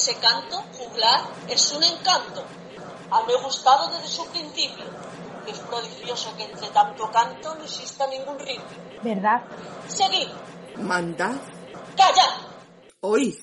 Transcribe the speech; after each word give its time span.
Ese 0.00 0.14
canto, 0.14 0.56
juglar, 0.78 1.20
es 1.46 1.72
un 1.72 1.84
encanto. 1.84 2.42
Ha 3.10 3.22
me 3.26 3.34
gustado 3.44 3.90
desde 3.90 4.08
su 4.08 4.26
principio. 4.28 4.86
Es 5.46 5.58
prodigioso 5.58 6.34
que 6.38 6.44
entre 6.44 6.68
tanto 6.68 7.10
canto 7.10 7.54
no 7.54 7.64
exista 7.64 8.06
ningún 8.06 8.38
ritmo. 8.38 8.64
¿Verdad? 9.02 9.42
Seguid. 9.88 10.28
Mandad, 10.78 11.34
Callad. 11.98 12.46
oíd. 13.02 13.34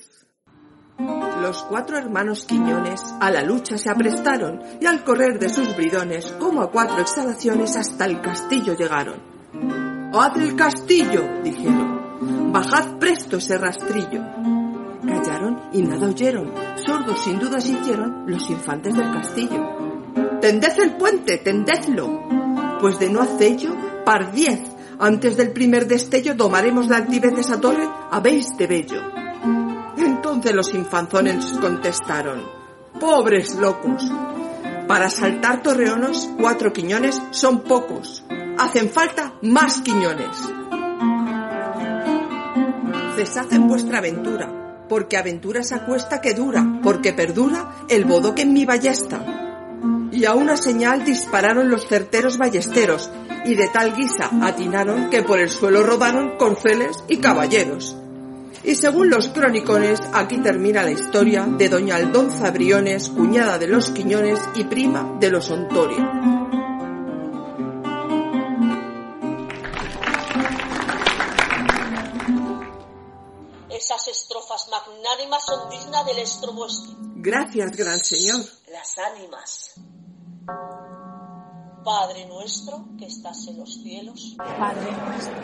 Los 1.42 1.62
cuatro 1.62 1.96
hermanos 1.96 2.44
Quiñones 2.44 3.02
a 3.20 3.30
la 3.30 3.42
lucha 3.42 3.78
se 3.78 3.90
aprestaron 3.90 4.60
y 4.80 4.86
al 4.86 5.04
correr 5.04 5.38
de 5.38 5.50
sus 5.50 5.76
bridones, 5.76 6.32
como 6.40 6.62
a 6.62 6.72
cuatro 6.72 7.00
exhalaciones, 7.00 7.76
hasta 7.76 8.04
el 8.04 8.20
castillo 8.20 8.74
llegaron. 8.74 10.10
¡Haz 10.12 10.36
el 10.36 10.56
castillo! 10.56 11.22
dijeron. 11.44 12.50
Bajad 12.50 12.98
presto 12.98 13.36
ese 13.36 13.56
rastrillo. 13.58 14.57
Y 15.72 15.82
nada 15.82 16.06
oyeron. 16.06 16.52
Sordos 16.84 17.22
sin 17.24 17.38
duda 17.38 17.60
se 17.60 17.72
hicieron 17.72 18.24
los 18.26 18.48
infantes 18.50 18.94
del 18.94 19.10
castillo. 19.12 19.66
¡Tended 20.40 20.78
el 20.80 20.96
puente! 20.96 21.38
¡Tendedlo! 21.38 22.28
Pues 22.80 22.98
de 22.98 23.10
no 23.10 23.20
hacello, 23.20 23.76
par 24.04 24.32
diez. 24.32 24.60
Antes 25.00 25.36
del 25.36 25.52
primer 25.52 25.86
destello 25.86 26.34
domaremos 26.34 26.88
la 26.88 26.96
altivez 26.96 27.34
de 27.34 27.40
esa 27.40 27.60
torre, 27.60 27.88
habéis 28.10 28.56
de 28.56 28.66
bello. 28.66 29.02
Entonces 29.96 30.54
los 30.54 30.74
infanzones 30.74 31.52
contestaron, 31.60 32.42
pobres 32.98 33.54
locos, 33.56 34.10
para 34.88 35.08
saltar 35.10 35.62
torreonos 35.62 36.28
cuatro 36.40 36.72
quiñones 36.72 37.20
son 37.30 37.60
pocos, 37.60 38.24
hacen 38.58 38.90
falta 38.90 39.34
más 39.42 39.80
quiñones. 39.82 40.36
Cesad 43.16 43.52
en 43.52 43.68
vuestra 43.68 43.98
aventura, 43.98 44.67
porque 44.88 45.16
aventura 45.16 45.62
se 45.62 45.74
acuesta 45.74 46.20
que 46.20 46.34
dura, 46.34 46.80
porque 46.82 47.12
perdura 47.12 47.72
el 47.88 48.04
bodoque 48.04 48.42
en 48.42 48.52
mi 48.52 48.64
ballesta. 48.64 49.24
Y 50.10 50.24
a 50.24 50.34
una 50.34 50.56
señal 50.56 51.04
dispararon 51.04 51.70
los 51.70 51.86
certeros 51.86 52.38
ballesteros, 52.38 53.10
y 53.44 53.54
de 53.54 53.68
tal 53.68 53.94
guisa 53.94 54.30
atinaron 54.42 55.10
que 55.10 55.22
por 55.22 55.38
el 55.38 55.50
suelo 55.50 55.82
rodaron 55.82 56.36
corceles 56.36 57.04
y 57.08 57.18
caballeros. 57.18 57.96
Y 58.64 58.74
según 58.74 59.08
los 59.08 59.28
cronicones, 59.28 60.00
aquí 60.12 60.38
termina 60.38 60.82
la 60.82 60.90
historia 60.90 61.46
de 61.46 61.68
doña 61.68 61.96
Aldonza 61.96 62.50
Briones, 62.50 63.08
cuñada 63.08 63.58
de 63.58 63.68
los 63.68 63.90
Quiñones 63.90 64.40
y 64.54 64.64
prima 64.64 65.16
de 65.20 65.30
los 65.30 65.50
Ontorio. 65.50 66.57
Esas 73.98 74.16
estrofas 74.16 74.68
magnánimas 74.68 75.44
son 75.44 75.68
dignas 75.70 76.06
del 76.06 76.20
estro 76.20 76.52
vuestro. 76.52 76.92
Gracias, 77.16 77.72
gran 77.72 77.98
señor. 77.98 78.44
Las 78.68 78.96
ánimas. 78.96 79.72
Padre 81.84 82.26
nuestro 82.26 82.84
que 82.96 83.06
estás 83.06 83.48
en 83.48 83.58
los 83.58 83.74
cielos. 83.82 84.36
Padre 84.36 84.92
nuestro. 84.92 85.34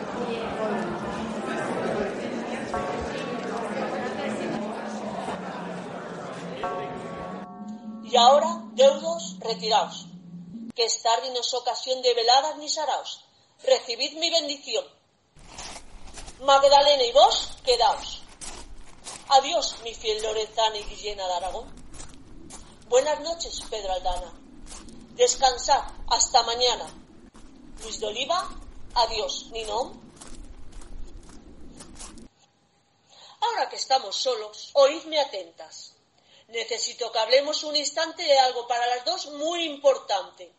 Y 8.05 8.15
ahora, 8.15 8.61
deudos, 8.71 9.35
retiraos, 9.41 10.07
que 10.73 10.85
es 10.85 11.03
tarde 11.03 11.27
y 11.27 11.33
no 11.33 11.41
es 11.41 11.53
ocasión 11.53 12.01
de 12.01 12.13
veladas 12.13 12.55
ni 12.55 12.69
saraos. 12.69 13.25
Recibid 13.65 14.17
mi 14.17 14.29
bendición. 14.29 14.85
Magdalena 16.39 17.03
y 17.03 17.11
vos, 17.11 17.57
quedaos. 17.65 18.14
Adiós, 19.29 19.77
mi 19.83 19.93
fiel 19.93 20.21
Lorenzana 20.21 20.77
y 20.77 20.83
Guillena 20.83 21.27
de 21.27 21.33
Aragón. 21.33 21.67
Buenas 22.87 23.19
noches, 23.21 23.59
Pedro 23.69 23.93
Aldana. 23.93 24.31
Descansad, 25.15 25.81
hasta 26.07 26.43
mañana. 26.43 26.85
Luis 27.81 27.99
de 27.99 28.05
Oliva, 28.05 28.49
adiós, 28.93 29.49
Ninón. 29.51 29.99
Ahora 33.39 33.67
que 33.69 33.77
estamos 33.77 34.15
solos, 34.15 34.69
oídme 34.73 35.19
atentas. 35.19 35.95
Necesito 36.49 37.11
que 37.11 37.19
hablemos 37.19 37.63
un 37.63 37.75
instante 37.75 38.21
de 38.21 38.37
algo 38.37 38.67
para 38.67 38.85
las 38.87 39.05
dos 39.05 39.31
muy 39.33 39.63
importante. 39.63 40.53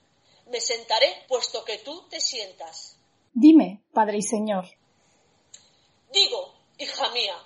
Me 0.47 0.61
sentaré 0.61 1.25
puesto 1.29 1.65
que 1.65 1.79
tú 1.79 2.09
te 2.09 2.21
sientas. 2.21 2.97
Dime, 3.33 3.85
Padre 3.93 4.19
y 4.19 4.23
Señor. 4.23 4.67
Digo, 6.11 6.55
hija 6.79 7.11
mía, 7.11 7.37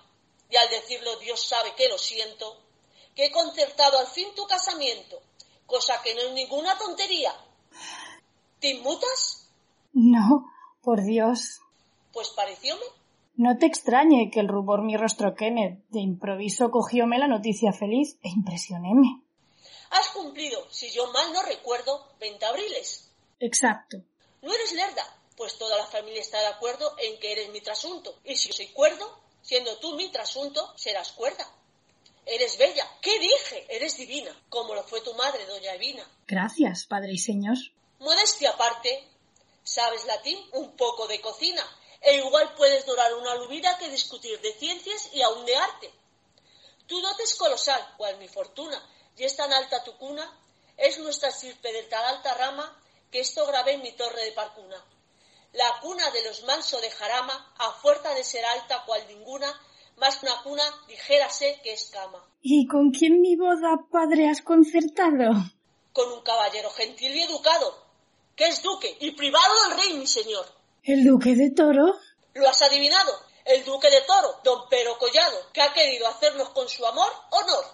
y 0.50 0.56
al 0.56 0.69
decirlo 0.71 1.16
Dios 1.19 1.47
sabe 1.47 1.75
que 1.77 1.88
lo 1.88 1.99
siento, 1.99 2.61
que 3.15 3.27
he 3.27 3.31
concertado 3.31 3.99
al 3.99 4.06
fin 4.06 4.28
tu 4.34 4.47
casamiento, 4.47 5.21
cosa 5.66 6.00
que 6.03 6.15
no 6.15 6.22
es 6.22 6.33
ninguna 6.33 6.77
tontería. 6.77 7.33
¿Te 8.61 8.71
inmutas? 8.71 9.49
No, 9.93 10.50
por 10.83 11.03
Dios. 11.03 11.61
Pues 12.12 12.31
parecióme. 12.31 12.84
No 13.37 13.56
te 13.56 13.66
extrañe 13.66 14.31
que 14.31 14.41
el 14.41 14.49
rubor 14.49 14.83
mi 14.83 14.97
rostro 14.97 15.34
Kenneth 15.34 15.83
de 15.88 16.00
improviso 16.00 16.71
cogióme 16.71 17.19
la 17.19 17.28
noticia 17.28 17.72
feliz 17.72 18.19
e 18.22 18.28
impresionéme. 18.28 19.22
Has 19.91 20.09
cumplido, 20.11 20.71
si 20.71 20.91
yo 20.91 21.11
mal 21.11 21.32
no 21.32 21.43
recuerdo, 21.43 22.06
20 22.21 22.44
abriles. 22.44 23.11
Exacto. 23.41 23.99
No 24.43 24.53
eres 24.53 24.72
lerda, 24.72 25.05
pues 25.37 25.56
toda 25.56 25.77
la 25.78 25.87
familia 25.87 26.21
está 26.21 26.38
de 26.41 26.49
acuerdo 26.49 26.94
en 26.99 27.19
que 27.19 27.32
eres 27.32 27.50
mi 27.50 27.61
trasunto. 27.61 28.15
Y 28.25 28.37
si 28.37 28.49
yo 28.49 28.55
soy 28.55 28.69
cuerdo, 28.69 29.19
siendo 29.43 29.78
tú 29.78 29.95
mi 29.95 30.11
trasunto, 30.11 30.73
serás 30.77 31.12
cuerda. 31.12 31.47
Eres 32.27 32.59
bella. 32.59 32.89
¿Qué 33.01 33.19
dije? 33.19 33.67
Eres 33.69 33.97
divina, 33.97 34.34
como 34.49 34.75
lo 34.75 34.84
fue 34.84 35.01
tu 35.01 35.15
madre, 35.15 35.45
doña 35.47 35.75
Evina. 35.75 36.06
Gracias, 36.27 36.87
Padre 36.87 37.12
y 37.12 37.19
Señor. 37.19 37.56
Modestia 37.99 38.50
aparte, 38.50 39.05
¿sabes 39.65 40.05
latín? 40.05 40.39
Un 40.53 40.77
poco 40.77 41.09
de 41.09 41.21
cocina. 41.21 41.65
E 42.00 42.17
igual 42.17 42.55
puedes 42.55 42.87
dorar 42.87 43.15
una 43.15 43.34
lubida 43.34 43.77
que 43.79 43.91
discutir 43.91 44.41
de 44.41 44.53
ciencias 44.55 45.11
y 45.12 45.23
aun 45.23 45.45
de 45.45 45.56
arte. 45.56 45.91
Tu 46.87 47.00
dote 47.00 47.23
es 47.23 47.34
colosal, 47.34 47.95
cual 47.97 48.19
mi 48.19 48.29
fortuna, 48.29 48.81
y 49.17 49.25
es 49.25 49.37
tan 49.37 49.53
alta 49.53 49.84
tu 49.84 49.97
cuna, 49.99 50.29
es 50.77 50.99
nuestra 50.99 51.31
sirpe 51.31 51.73
de 51.73 51.83
tal 51.84 52.05
alta 52.05 52.34
rama, 52.34 52.81
que 53.11 53.21
esto 53.21 53.47
grabé 53.47 53.73
en 53.73 53.83
mi 53.83 53.93
torre 53.93 54.25
de 54.25 54.33
Parcuna. 54.33 54.83
La 55.53 55.81
cuna 55.83 56.11
de 56.11 56.25
los 56.25 56.44
manso 56.44 56.81
de 56.81 56.91
Jarama, 56.91 57.55
a 57.59 57.72
fuerza 57.72 58.15
de 58.15 58.22
ser 58.22 58.44
alta 58.44 58.84
cual 58.87 59.03
ninguna, 59.09 59.49
más 59.97 60.16
que 60.16 60.27
una 60.27 60.43
cuna, 60.43 60.62
dijérase 60.87 61.61
que 61.62 61.72
es 61.72 61.91
cama. 61.91 62.25
¿Y 62.41 62.66
con 62.66 62.91
quién 62.91 63.21
mi 63.21 63.34
boda, 63.37 63.84
Padre, 63.91 64.28
has 64.28 64.43
concertado? 64.43 65.33
Con 65.93 66.12
un 66.12 66.22
caballero 66.22 66.71
gentil 66.71 67.16
y 67.16 67.22
educado, 67.22 67.75
que 68.37 68.47
es 68.47 68.62
duque 68.62 68.97
y 69.00 69.11
privado 69.12 69.53
del 69.69 69.78
rey, 69.78 69.99
mi 69.99 70.06
señor. 70.06 70.47
¿El 70.84 71.05
duque 71.05 71.34
de 71.34 71.50
Toro? 71.50 71.97
¿Lo 72.34 72.49
has 72.49 72.62
adivinado? 72.62 73.12
El 73.44 73.64
duque 73.64 73.91
de 73.91 74.02
Toro, 74.06 74.41
don 74.44 74.69
Pero 74.70 74.97
Collado, 74.99 75.37
que 75.52 75.62
ha 75.62 75.73
querido 75.73 76.06
hacernos 76.06 76.50
con 76.50 76.69
su 76.69 76.87
amor 76.87 77.11
honor. 77.32 77.64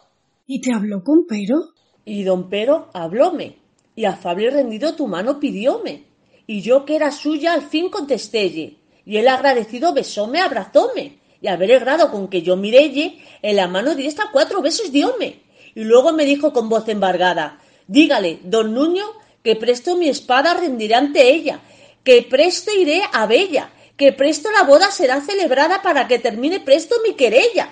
¿Y 0.46 0.62
te 0.62 0.72
habló 0.72 1.04
con 1.04 1.26
Pero? 1.28 1.74
Y 2.04 2.24
don 2.24 2.48
Pero 2.48 2.88
hablóme, 2.94 3.60
y 3.94 4.06
afable 4.06 4.46
y 4.46 4.50
rendido 4.50 4.96
tu 4.96 5.06
mano 5.06 5.38
pidióme, 5.38 6.06
y 6.46 6.62
yo 6.62 6.84
que 6.84 6.96
era 6.96 7.10
suya 7.10 7.52
al 7.52 7.62
fin 7.62 7.88
contestélle, 7.88 8.76
y 9.04 9.16
él 9.16 9.28
agradecido 9.28 9.92
besóme, 9.92 10.40
abrazóme, 10.40 11.18
y 11.40 11.48
al 11.48 11.58
ver 11.58 11.80
grado 11.80 12.10
con 12.10 12.28
que 12.28 12.42
yo 12.42 12.56
mirelle, 12.56 13.18
en 13.42 13.56
la 13.56 13.68
mano 13.68 13.94
diestra 13.94 14.30
cuatro 14.32 14.62
besos 14.62 14.92
dióme, 14.92 15.42
y 15.74 15.84
luego 15.84 16.12
me 16.12 16.24
dijo 16.24 16.52
con 16.52 16.68
voz 16.68 16.88
embargada, 16.88 17.60
dígale, 17.86 18.40
don 18.42 18.74
Nuño, 18.74 19.06
que 19.42 19.56
presto 19.56 19.96
mi 19.96 20.08
espada 20.08 20.54
rendiré 20.54 20.94
ante 20.94 21.30
ella, 21.30 21.60
que 22.02 22.22
presto 22.22 22.72
iré 22.74 23.02
a 23.12 23.26
Bella, 23.26 23.70
que 23.96 24.12
presto 24.12 24.50
la 24.50 24.62
boda 24.64 24.90
será 24.90 25.20
celebrada 25.20 25.82
para 25.82 26.06
que 26.06 26.18
termine 26.18 26.60
presto 26.60 26.96
mi 27.04 27.14
querella. 27.14 27.70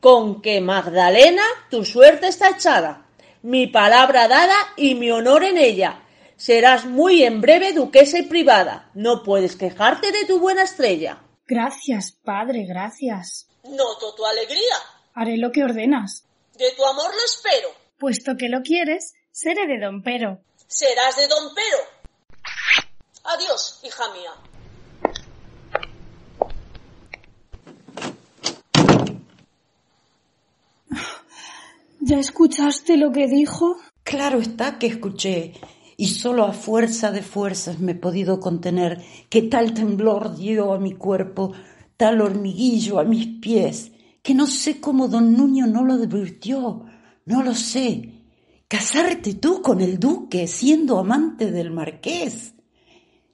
Con 0.00 0.42
que 0.42 0.60
Magdalena, 0.60 1.42
tu 1.70 1.84
suerte 1.84 2.28
está 2.28 2.50
echada, 2.50 3.06
mi 3.42 3.66
palabra 3.66 4.28
dada 4.28 4.56
y 4.76 4.94
mi 4.94 5.10
honor 5.10 5.44
en 5.44 5.58
ella. 5.58 6.00
Serás 6.38 6.84
muy 6.84 7.24
en 7.24 7.40
breve 7.40 7.72
duquesa 7.72 8.20
y 8.20 8.22
privada, 8.22 8.90
no 8.94 9.24
puedes 9.24 9.56
quejarte 9.56 10.12
de 10.12 10.24
tu 10.24 10.38
buena 10.38 10.62
estrella. 10.62 11.20
Gracias, 11.48 12.12
padre, 12.12 12.64
gracias. 12.64 13.48
Noto 13.64 14.14
tu 14.14 14.24
alegría. 14.24 14.76
Haré 15.14 15.36
lo 15.36 15.50
que 15.50 15.64
ordenas. 15.64 16.24
De 16.56 16.70
tu 16.76 16.86
amor 16.86 17.10
lo 17.12 17.24
espero. 17.24 17.70
Puesto 17.98 18.36
que 18.38 18.48
lo 18.48 18.62
quieres, 18.62 19.14
seré 19.32 19.66
de 19.66 19.80
don 19.80 20.00
Pero. 20.04 20.38
Serás 20.68 21.16
de 21.16 21.26
don 21.26 21.52
Pero. 21.56 21.78
Adiós, 23.24 23.80
hija 23.82 24.04
mía. 24.12 24.30
¿Ya 31.98 32.18
escuchaste 32.20 32.96
lo 32.96 33.10
que 33.10 33.26
dijo? 33.26 33.76
Claro 34.04 34.38
está 34.38 34.78
que 34.78 34.86
escuché, 34.86 35.54
y 36.00 36.06
solo 36.06 36.44
a 36.44 36.52
fuerza 36.52 37.10
de 37.10 37.22
fuerzas 37.22 37.80
me 37.80 37.92
he 37.92 37.94
podido 37.96 38.38
contener, 38.38 39.02
que 39.28 39.42
tal 39.42 39.74
temblor 39.74 40.36
dio 40.36 40.72
a 40.72 40.78
mi 40.78 40.92
cuerpo, 40.92 41.52
tal 41.96 42.20
hormiguillo 42.20 43.00
a 43.00 43.04
mis 43.04 43.26
pies, 43.40 43.90
que 44.22 44.32
no 44.32 44.46
sé 44.46 44.80
cómo 44.80 45.08
don 45.08 45.36
Nuño 45.36 45.66
no 45.66 45.84
lo 45.84 45.94
advirtió, 45.94 46.84
no 47.26 47.42
lo 47.42 47.52
sé. 47.52 48.12
Casarte 48.68 49.34
tú 49.34 49.60
con 49.60 49.80
el 49.80 49.98
duque 49.98 50.46
siendo 50.46 50.98
amante 50.98 51.50
del 51.50 51.72
marqués. 51.72 52.54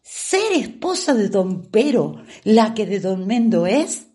Ser 0.01 0.53
esposa 0.55 1.13
de 1.13 1.29
don 1.29 1.69
Pero, 1.71 2.23
la 2.45 2.73
que 2.73 2.87
de 2.87 2.99
don 2.99 3.27
Mendo 3.27 3.67
es. 3.67 4.07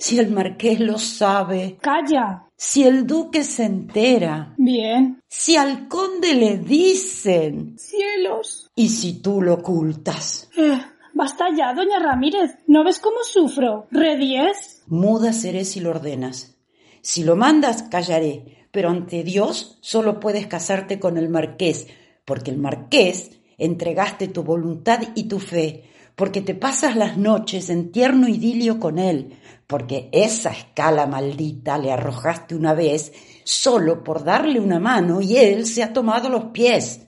Si 0.00 0.18
el 0.18 0.30
marqués 0.30 0.80
lo 0.80 0.98
sabe, 0.98 1.76
Calla. 1.80 2.44
si 2.56 2.84
el 2.84 3.06
duque 3.06 3.44
se 3.44 3.64
entera, 3.64 4.54
Bien. 4.56 5.20
si 5.28 5.56
al 5.56 5.88
conde 5.88 6.34
le 6.34 6.56
dicen, 6.56 7.76
Cielos. 7.78 8.70
y 8.74 8.88
si 8.88 9.20
tú 9.20 9.42
lo 9.42 9.54
ocultas. 9.54 10.48
Eh, 10.56 10.80
basta 11.14 11.44
ya, 11.54 11.74
doña 11.74 11.98
Ramírez. 11.98 12.52
¿No 12.66 12.82
ves 12.82 12.98
cómo 12.98 13.18
sufro? 13.22 13.86
¿Re 13.90 14.16
diez? 14.16 14.82
Muda 14.86 15.32
seré 15.34 15.64
si 15.66 15.80
lo 15.80 15.90
ordenas. 15.90 16.56
Si 17.02 17.22
lo 17.22 17.36
mandas, 17.36 17.82
callaré, 17.84 18.66
pero 18.70 18.88
ante 18.88 19.22
Dios 19.22 19.78
solo 19.82 20.18
puedes 20.18 20.46
casarte 20.46 20.98
con 20.98 21.18
el 21.18 21.28
marqués, 21.28 21.88
porque 22.24 22.50
el 22.50 22.56
marqués 22.58 23.32
entregaste 23.58 24.28
tu 24.28 24.42
voluntad 24.44 25.00
y 25.14 25.24
tu 25.24 25.38
fe, 25.40 25.84
porque 26.14 26.40
te 26.40 26.54
pasas 26.54 26.96
las 26.96 27.16
noches 27.18 27.68
en 27.70 27.92
tierno 27.92 28.28
idilio 28.28 28.78
con 28.80 28.98
él, 28.98 29.38
porque 29.70 30.08
esa 30.10 30.50
escala 30.50 31.06
maldita 31.06 31.78
le 31.78 31.92
arrojaste 31.92 32.56
una 32.56 32.74
vez 32.74 33.12
solo 33.44 34.02
por 34.02 34.24
darle 34.24 34.58
una 34.58 34.80
mano 34.80 35.20
y 35.20 35.36
él 35.36 35.64
se 35.64 35.84
ha 35.84 35.92
tomado 35.92 36.28
los 36.28 36.46
pies. 36.46 37.06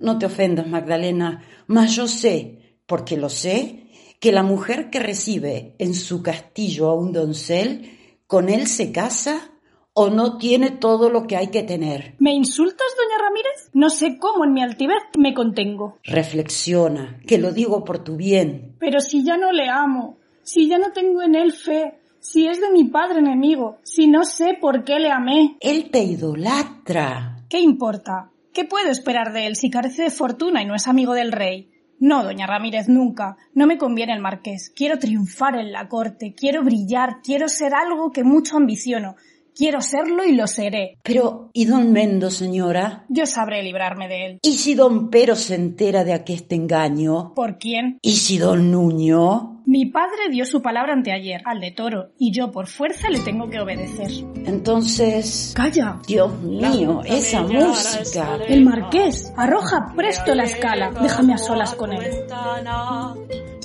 No 0.00 0.18
te 0.18 0.26
ofendas, 0.26 0.66
Magdalena, 0.66 1.44
mas 1.68 1.94
yo 1.94 2.08
sé, 2.08 2.80
porque 2.86 3.16
lo 3.16 3.28
sé, 3.28 3.86
que 4.18 4.32
la 4.32 4.42
mujer 4.42 4.90
que 4.90 4.98
recibe 4.98 5.76
en 5.78 5.94
su 5.94 6.20
castillo 6.20 6.88
a 6.88 6.94
un 6.94 7.12
doncel, 7.12 7.96
con 8.26 8.48
él 8.48 8.66
se 8.66 8.90
casa 8.90 9.52
o 9.92 10.10
no 10.10 10.36
tiene 10.36 10.72
todo 10.72 11.10
lo 11.10 11.28
que 11.28 11.36
hay 11.36 11.48
que 11.48 11.62
tener. 11.62 12.16
¿Me 12.18 12.32
insultas, 12.32 12.88
doña 12.96 13.22
Ramírez? 13.22 13.70
No 13.72 13.88
sé 13.88 14.18
cómo 14.18 14.44
en 14.44 14.52
mi 14.52 14.62
altivez 14.62 15.02
me 15.16 15.32
contengo. 15.32 15.98
Reflexiona, 16.02 17.20
que 17.24 17.38
lo 17.38 17.52
digo 17.52 17.84
por 17.84 18.02
tu 18.02 18.16
bien. 18.16 18.74
Pero 18.80 19.00
si 19.00 19.24
ya 19.24 19.36
no 19.36 19.52
le 19.52 19.68
amo, 19.68 20.18
si 20.42 20.68
ya 20.68 20.78
no 20.78 20.90
tengo 20.92 21.22
en 21.22 21.36
él 21.36 21.52
fe, 21.52 21.99
si 22.20 22.46
es 22.46 22.60
de 22.60 22.70
mi 22.70 22.84
padre 22.84 23.20
enemigo, 23.20 23.78
si 23.82 24.06
no 24.06 24.24
sé 24.24 24.56
por 24.60 24.84
qué 24.84 24.98
le 24.98 25.10
amé. 25.10 25.56
Él 25.60 25.90
te 25.90 26.02
idolatra. 26.02 27.44
¿Qué 27.48 27.60
importa? 27.60 28.30
¿Qué 28.52 28.64
puedo 28.64 28.90
esperar 28.90 29.32
de 29.32 29.46
él 29.46 29.56
si 29.56 29.70
carece 29.70 30.04
de 30.04 30.10
fortuna 30.10 30.62
y 30.62 30.66
no 30.66 30.74
es 30.74 30.86
amigo 30.86 31.14
del 31.14 31.32
rey? 31.32 31.70
No, 31.98 32.24
doña 32.24 32.46
Ramírez, 32.46 32.88
nunca. 32.88 33.36
No 33.54 33.66
me 33.66 33.76
conviene 33.76 34.14
el 34.14 34.20
marqués. 34.20 34.70
Quiero 34.74 34.98
triunfar 34.98 35.56
en 35.56 35.70
la 35.70 35.88
corte, 35.88 36.34
quiero 36.34 36.64
brillar, 36.64 37.20
quiero 37.22 37.48
ser 37.48 37.74
algo 37.74 38.10
que 38.10 38.24
mucho 38.24 38.56
ambiciono. 38.56 39.16
Quiero 39.56 39.80
serlo 39.80 40.24
y 40.24 40.32
lo 40.32 40.46
seré. 40.46 40.98
Pero, 41.02 41.50
¿y 41.52 41.64
don 41.64 41.92
Mendo, 41.92 42.30
señora? 42.30 43.04
Yo 43.08 43.26
sabré 43.26 43.62
librarme 43.62 44.08
de 44.08 44.26
él. 44.26 44.38
¿Y 44.42 44.58
si 44.58 44.74
don 44.74 45.10
Pero 45.10 45.36
se 45.36 45.54
entera 45.54 46.04
de 46.04 46.12
aqueste 46.12 46.54
engaño? 46.54 47.34
¿Por 47.34 47.58
quién? 47.58 47.98
¿Y 48.02 48.12
si 48.12 48.38
don 48.38 48.70
Nuño? 48.70 49.62
Mi 49.66 49.86
padre 49.86 50.30
dio 50.30 50.44
su 50.46 50.62
palabra 50.62 50.94
anteayer, 50.94 51.42
al 51.44 51.60
de 51.60 51.70
toro, 51.70 52.08
y 52.18 52.32
yo 52.32 52.50
por 52.50 52.66
fuerza 52.66 53.08
le 53.08 53.20
tengo 53.20 53.48
que 53.48 53.60
obedecer. 53.60 54.10
Entonces... 54.44 55.52
¡Calla! 55.54 55.98
Dios 56.06 56.40
mío, 56.40 57.02
esa 57.04 57.42
música. 57.42 58.36
El 58.48 58.64
marqués. 58.64 59.32
Arroja 59.36 59.92
presto 59.94 60.34
la 60.34 60.44
escala. 60.44 60.90
Déjame 61.00 61.34
a 61.34 61.38
solas 61.38 61.74
con 61.74 61.92
él. 61.92 62.00
ventana, 62.00 63.14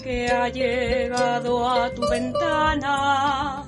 que 0.03 0.27
ha 0.27 0.49
llegado 0.49 1.67
a 1.67 1.89
tu 1.91 2.07
ventana, 2.07 3.64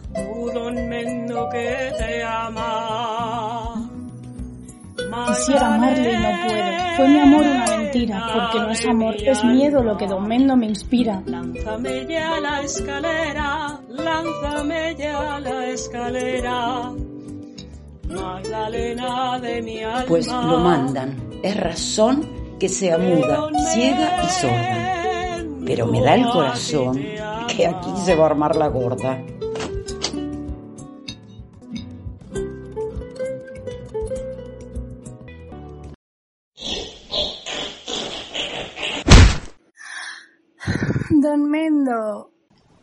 Quisiera 5.28 5.76
amarle 5.76 6.12
y 6.12 6.18
no 6.18 6.30
puedo. 6.48 6.96
Fue 6.96 7.08
mi 7.08 7.20
amor 7.20 7.42
una 7.42 7.78
mentira, 7.78 8.30
porque 8.34 8.60
no 8.60 8.72
es 8.72 8.86
amor, 8.86 9.16
es 9.16 9.44
miedo 9.44 9.84
lo 9.84 9.98
que 9.98 10.08
Don 10.08 10.28
Mendo 10.28 10.56
me 10.58 10.68
inspira. 10.68 11.22
Lánzame 11.26 12.06
ya 12.08 12.40
la 12.40 12.62
escalera, 12.62 13.80
lánzame 13.90 14.96
ya 14.98 15.40
la 15.40 15.68
escalera. 15.68 16.92
Magdalena 18.10 19.40
de 19.40 19.62
mi 19.62 19.84
alma. 19.84 20.06
Pues 20.08 20.28
lo 20.28 20.60
mandan. 20.60 21.18
Es 21.44 21.58
razón 21.58 22.28
que 22.60 22.70
sea 22.70 22.98
muda, 22.98 23.50
ciega 23.74 24.24
y 24.24 24.30
sorda. 24.30 25.44
Pero 25.66 25.88
me 25.88 26.02
da 26.02 26.16
el 26.16 26.26
corazón 26.30 26.98
que 27.48 27.68
aquí 27.68 27.92
se 28.06 28.16
va 28.16 28.24
a 28.24 28.28
armar 28.28 28.56
la 28.56 28.68
gorda. 28.68 29.22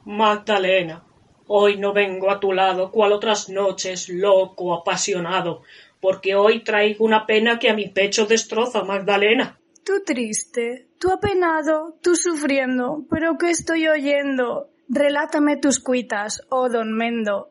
Magdalena, 0.05 1.05
hoy 1.47 1.79
no 1.79 1.93
vengo 1.93 2.31
a 2.31 2.41
tu 2.41 2.53
lado 2.53 2.91
cual 2.91 3.13
otras 3.13 3.49
noches, 3.49 4.09
loco, 4.09 4.75
apasionado, 4.75 5.63
porque 6.01 6.35
hoy 6.35 6.63
traigo 6.63 7.05
una 7.05 7.27
pena 7.27 7.59
que 7.59 7.71
a 7.71 7.75
mi 7.75 7.89
pecho 7.89 8.27
destroza, 8.27 8.85
Magdalena. 8.85 9.59
Tú 9.85 10.03
triste, 10.05 10.89
tú 10.99 11.11
apenado, 11.11 11.99
tú 12.03 12.17
sufriendo, 12.17 13.05
pero 13.11 13.37
¿qué 13.39 13.51
estoy 13.51 13.89
oyendo? 13.89 14.71
Relátame 14.89 15.57
tus 15.57 15.81
cuitas, 15.81 16.43
oh 16.51 16.69
don 16.69 16.93
Mendo. 16.93 17.51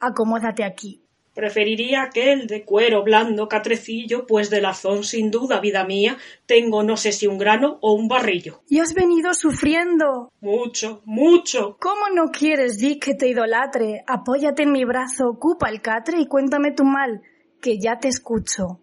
Acomódate 0.00 0.64
aquí. 0.64 1.05
Preferiría 1.36 2.02
aquel 2.02 2.46
de 2.46 2.64
cuero 2.64 3.04
blando 3.04 3.46
catrecillo, 3.46 4.26
pues 4.26 4.48
de 4.48 4.62
lazón 4.62 5.04
sin 5.04 5.30
duda, 5.30 5.60
vida 5.60 5.84
mía, 5.84 6.16
tengo 6.46 6.82
no 6.82 6.96
sé 6.96 7.12
si 7.12 7.26
un 7.26 7.36
grano 7.36 7.76
o 7.82 7.92
un 7.92 8.08
barrillo. 8.08 8.62
Y 8.70 8.78
has 8.78 8.94
venido 8.94 9.34
sufriendo. 9.34 10.32
Mucho, 10.40 11.02
mucho. 11.04 11.76
¿Cómo 11.78 12.08
no 12.14 12.30
quieres, 12.30 12.78
di 12.78 12.98
que 12.98 13.14
te 13.14 13.28
idolatre? 13.28 14.02
Apóyate 14.06 14.62
en 14.62 14.72
mi 14.72 14.86
brazo, 14.86 15.28
ocupa 15.28 15.68
el 15.68 15.82
catre 15.82 16.18
y 16.18 16.26
cuéntame 16.26 16.72
tu 16.72 16.84
mal, 16.84 17.20
que 17.60 17.78
ya 17.78 17.98
te 17.98 18.08
escucho. 18.08 18.80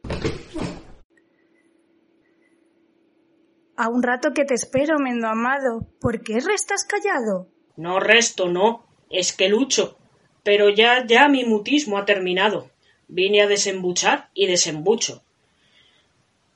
A 3.75 3.89
un 3.89 4.03
rato 4.03 4.29
que 4.31 4.45
te 4.45 4.53
espero, 4.53 4.99
Mendo 4.99 5.27
amado. 5.27 5.87
¿Por 5.99 6.21
qué 6.21 6.39
restas 6.39 6.85
callado? 6.85 7.47
No 7.77 7.99
resto, 7.99 8.47
no, 8.47 8.85
es 9.09 9.33
que 9.33 9.49
lucho. 9.49 9.97
Pero 10.43 10.69
ya, 10.69 11.05
ya 11.07 11.29
mi 11.29 11.45
mutismo 11.45 11.97
ha 11.97 12.05
terminado. 12.05 12.69
Vine 13.07 13.41
a 13.41 13.47
desembuchar 13.47 14.29
y 14.33 14.47
desembucho. 14.47 15.23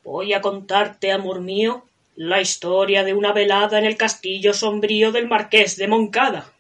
Voy 0.04 0.34
a 0.34 0.42
contarte, 0.42 1.12
amor 1.12 1.42
mío, 1.42 1.86
la 2.16 2.42
historia 2.42 3.04
de 3.04 3.14
una 3.14 3.32
velada 3.32 3.78
en 3.78 3.86
el 3.86 3.98
castillo 3.98 4.54
sombrío 4.54 5.12
del 5.12 5.28
marqués 5.28 5.78
de 5.78 5.88
Moncada. 5.88 6.52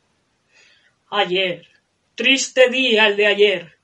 Ayer, 1.09 1.67
triste 2.15 2.69
día 2.69 3.07
el 3.07 3.15
de 3.15 3.27
ayer, 3.27 3.77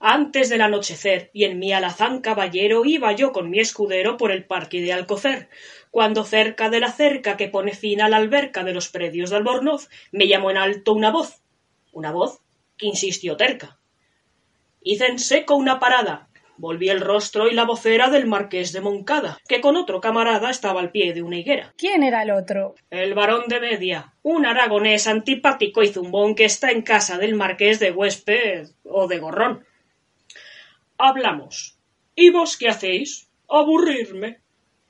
antes 0.00 0.48
del 0.48 0.60
anochecer, 0.60 1.30
y 1.32 1.44
en 1.44 1.58
mi 1.58 1.72
alazán 1.72 2.20
caballero 2.20 2.84
iba 2.84 3.12
yo 3.12 3.32
con 3.32 3.50
mi 3.50 3.58
escudero 3.58 4.16
por 4.16 4.30
el 4.30 4.44
parque 4.44 4.80
de 4.80 4.92
Alcocer, 4.92 5.48
cuando 5.90 6.24
cerca 6.24 6.70
de 6.70 6.80
la 6.80 6.92
cerca 6.92 7.36
que 7.36 7.48
pone 7.48 7.72
fin 7.72 8.00
a 8.00 8.08
la 8.08 8.18
alberca 8.18 8.62
de 8.62 8.72
los 8.72 8.88
predios 8.88 9.30
de 9.30 9.36
Albornoz, 9.36 9.88
me 10.12 10.28
llamó 10.28 10.50
en 10.50 10.56
alto 10.56 10.92
una 10.92 11.10
voz, 11.10 11.42
una 11.92 12.12
voz 12.12 12.40
que 12.78 12.86
insistió 12.86 13.36
terca. 13.36 13.78
Hice 14.82 15.06
en 15.06 15.18
seco 15.18 15.56
una 15.56 15.78
parada, 15.80 16.28
volví 16.56 16.88
el 16.88 17.00
rostro 17.00 17.48
y 17.48 17.54
la 17.54 17.64
vocera 17.64 18.08
del 18.10 18.26
marqués 18.26 18.72
de 18.72 18.80
Moncada, 18.80 19.38
que 19.48 19.60
con 19.60 19.76
otro 19.76 20.00
camarada 20.00 20.50
estaba 20.50 20.80
al 20.80 20.90
pie 20.90 21.12
de 21.12 21.22
una 21.22 21.36
higuera. 21.36 21.74
¿Quién 21.76 22.02
era 22.02 22.22
el 22.22 22.30
otro? 22.30 22.74
El 22.90 23.14
barón 23.14 23.44
de 23.48 23.60
Media, 23.60 24.14
un 24.22 24.46
aragonés 24.46 25.06
antipático 25.06 25.82
y 25.82 25.88
zumbón 25.88 26.34
que 26.34 26.44
está 26.44 26.70
en 26.70 26.82
casa 26.82 27.18
del 27.18 27.34
marqués 27.34 27.78
de 27.80 27.90
Huésped 27.90 28.68
o 28.84 29.06
de 29.08 29.18
Gorrón. 29.18 29.64
Hablamos. 30.96 31.78
¿Y 32.14 32.30
vos 32.30 32.56
qué 32.56 32.68
hacéis? 32.68 33.28
Aburrirme. 33.48 34.40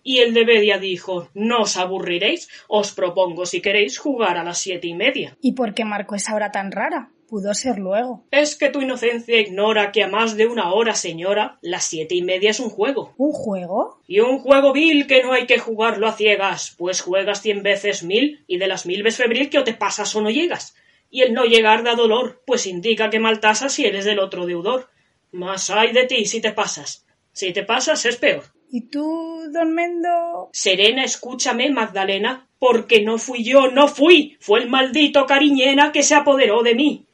y 0.02 0.21
el 0.21 0.33
de 0.33 0.45
Bedia 0.45 0.78
dijo 0.78 1.28
No 1.35 1.62
os 1.62 1.76
aburriréis, 1.76 2.49
os 2.66 2.92
propongo 2.92 3.45
si 3.45 3.61
queréis 3.61 3.99
jugar 3.99 4.38
a 4.38 4.45
las 4.45 4.59
siete 4.59 4.87
y 4.87 4.95
media. 4.95 5.37
¿Y 5.42 5.52
por 5.52 5.75
qué 5.75 5.85
Marco 5.85 6.14
es 6.14 6.28
ahora 6.30 6.50
tan 6.50 6.73
rara? 6.73 7.11
Pudo 7.29 7.53
ser 7.53 7.79
luego. 7.79 8.25
Es 8.31 8.57
que 8.57 8.71
tu 8.71 8.81
inocencia 8.81 9.39
ignora 9.39 9.93
que 9.93 10.03
a 10.03 10.09
más 10.09 10.35
de 10.39 10.47
una 10.47 10.73
hora, 10.73 10.95
señora, 10.95 11.59
las 11.61 11.85
siete 11.85 12.15
y 12.15 12.23
media 12.23 12.51
es 12.51 12.59
un 12.59 12.71
juego. 12.71 13.13
¿Un 13.19 13.33
juego? 13.33 14.01
Y 14.07 14.21
un 14.21 14.39
juego 14.39 14.73
vil 14.73 15.07
que 15.07 15.23
no 15.23 15.33
hay 15.33 15.47
que 15.47 15.59
jugarlo 15.59 16.07
a 16.09 16.13
ciegas, 16.13 16.75
pues 16.79 17.03
juegas 17.03 17.43
cien 17.43 17.63
veces 17.63 18.03
mil 18.03 18.45
y 18.47 18.57
de 18.57 18.67
las 18.67 18.87
mil 18.87 19.03
ves 19.03 19.19
febril 19.19 19.51
que 19.51 19.59
o 19.59 19.65
te 19.65 19.75
pasas 19.75 20.17
o 20.17 20.23
no 20.23 20.31
llegas. 20.31 20.75
Y 21.11 21.21
el 21.21 21.35
no 21.35 21.45
llegar 21.45 21.85
da 21.85 21.95
dolor, 21.95 22.43
pues 22.47 22.67
indica 22.67 23.11
que 23.11 23.19
mal 23.19 23.41
tasas 23.41 23.75
si 23.75 23.85
eres 23.85 24.07
del 24.07 24.21
otro 24.21 24.47
deudor. 24.47 24.89
Más 25.31 25.69
hay 25.69 25.93
de 25.93 26.05
ti 26.05 26.25
si 26.25 26.41
te 26.41 26.53
pasas. 26.53 27.05
Si 27.33 27.53
te 27.53 27.63
pasas 27.63 28.07
es 28.07 28.17
peor. 28.17 28.45
¿Y 28.71 28.89
tú, 28.89 29.51
don 29.53 29.75
Mendo? 29.75 30.49
Serena, 30.53 31.05
escúchame, 31.05 31.71
Magdalena, 31.71 32.49
porque 32.59 33.03
no 33.03 33.19
fui 33.19 33.45
yo, 33.45 33.71
no 33.71 33.89
fui, 33.89 34.37
fue 34.41 34.61
el 34.61 34.69
maldito 34.69 35.27
cariñena 35.27 35.93
que 35.93 36.03
se 36.03 36.15
apoderó 36.15 36.63
de 36.63 36.75
mí. 36.75 37.08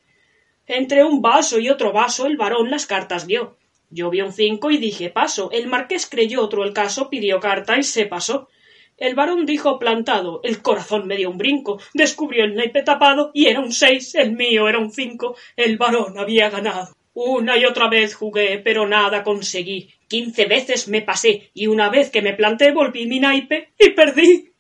Entre 0.67 1.05
un 1.05 1.21
vaso 1.21 1.59
y 1.59 1.69
otro 1.69 1.93
vaso 1.93 2.27
el 2.27 2.37
varón 2.37 2.71
las 2.71 2.87
cartas 2.87 3.27
vio. 3.27 3.57
Yo 3.91 4.11
vi 4.11 4.23
un 4.23 4.33
cinco 4.33 4.71
y 4.71 4.79
dije 4.79 5.11
paso. 5.11 5.51
El 5.53 5.67
marqués 5.69 6.07
creyó 6.07 6.43
otro 6.43 6.65
el 6.65 6.73
caso, 6.73 7.11
pidió 7.11 7.39
carta 7.39 7.79
y 7.79 7.83
se 7.83 8.07
pasó. 8.07 8.49
El 8.97 9.15
varón 9.15 9.45
dijo 9.45 9.79
plantado, 9.79 10.41
el 10.45 10.63
corazón 10.63 11.07
me 11.07 11.17
dio 11.17 11.29
un 11.29 11.37
brinco, 11.37 11.81
descubrió 11.95 12.45
el 12.45 12.55
naipe 12.55 12.83
tapado 12.83 13.33
y 13.35 13.47
era 13.47 13.61
un 13.61 13.73
seis, 13.73 14.15
el 14.15 14.33
mío 14.33 14.69
era 14.69 14.79
un 14.79 14.93
cinco, 14.93 15.37
el 15.57 15.77
varón 15.77 16.17
había 16.17 16.49
ganado. 16.49 16.95
Una 17.13 17.59
y 17.59 17.65
otra 17.65 17.89
vez 17.89 18.15
jugué, 18.15 18.59
pero 18.59 18.87
nada 18.87 19.23
conseguí. 19.23 19.91
Quince 20.09 20.47
veces 20.47 20.89
me 20.89 21.03
pasé 21.03 21.51
y 21.55 21.67
una 21.67 21.89
vez 21.89 22.11
que 22.11 22.23
me 22.23 22.35
planté 22.35 22.73
volví 22.73 23.07
mi 23.07 23.21
naipe 23.21 23.73
y 23.79 23.91
perdí. 23.91 24.54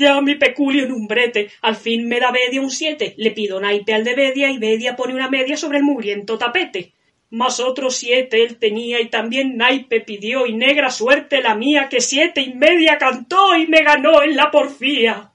Ya 0.00 0.18
mi 0.22 0.34
peculio 0.34 0.84
en 0.84 0.92
un 0.92 1.06
brete, 1.06 1.50
al 1.60 1.76
fin 1.76 2.08
me 2.08 2.18
da 2.20 2.30
Bedia 2.30 2.62
un 2.62 2.70
siete, 2.70 3.12
le 3.18 3.32
pido 3.32 3.60
naipe 3.60 3.92
al 3.92 4.02
de 4.02 4.14
Bedia 4.14 4.50
y 4.50 4.56
Bedia 4.56 4.96
pone 4.96 5.12
una 5.12 5.28
media 5.28 5.58
sobre 5.58 5.76
el 5.76 5.84
mugriento 5.84 6.38
tapete. 6.38 6.94
Mas 7.28 7.60
otro 7.60 7.90
siete 7.90 8.42
él 8.42 8.56
tenía 8.56 8.98
y 9.02 9.10
también 9.10 9.58
naipe 9.58 10.00
pidió 10.00 10.46
y 10.46 10.54
negra 10.54 10.90
suerte 10.90 11.42
la 11.42 11.54
mía 11.54 11.90
que 11.90 12.00
siete 12.00 12.40
y 12.40 12.54
media 12.54 12.96
cantó 12.96 13.54
y 13.54 13.66
me 13.66 13.82
ganó 13.82 14.22
en 14.22 14.36
la 14.36 14.50
porfía. 14.50 15.32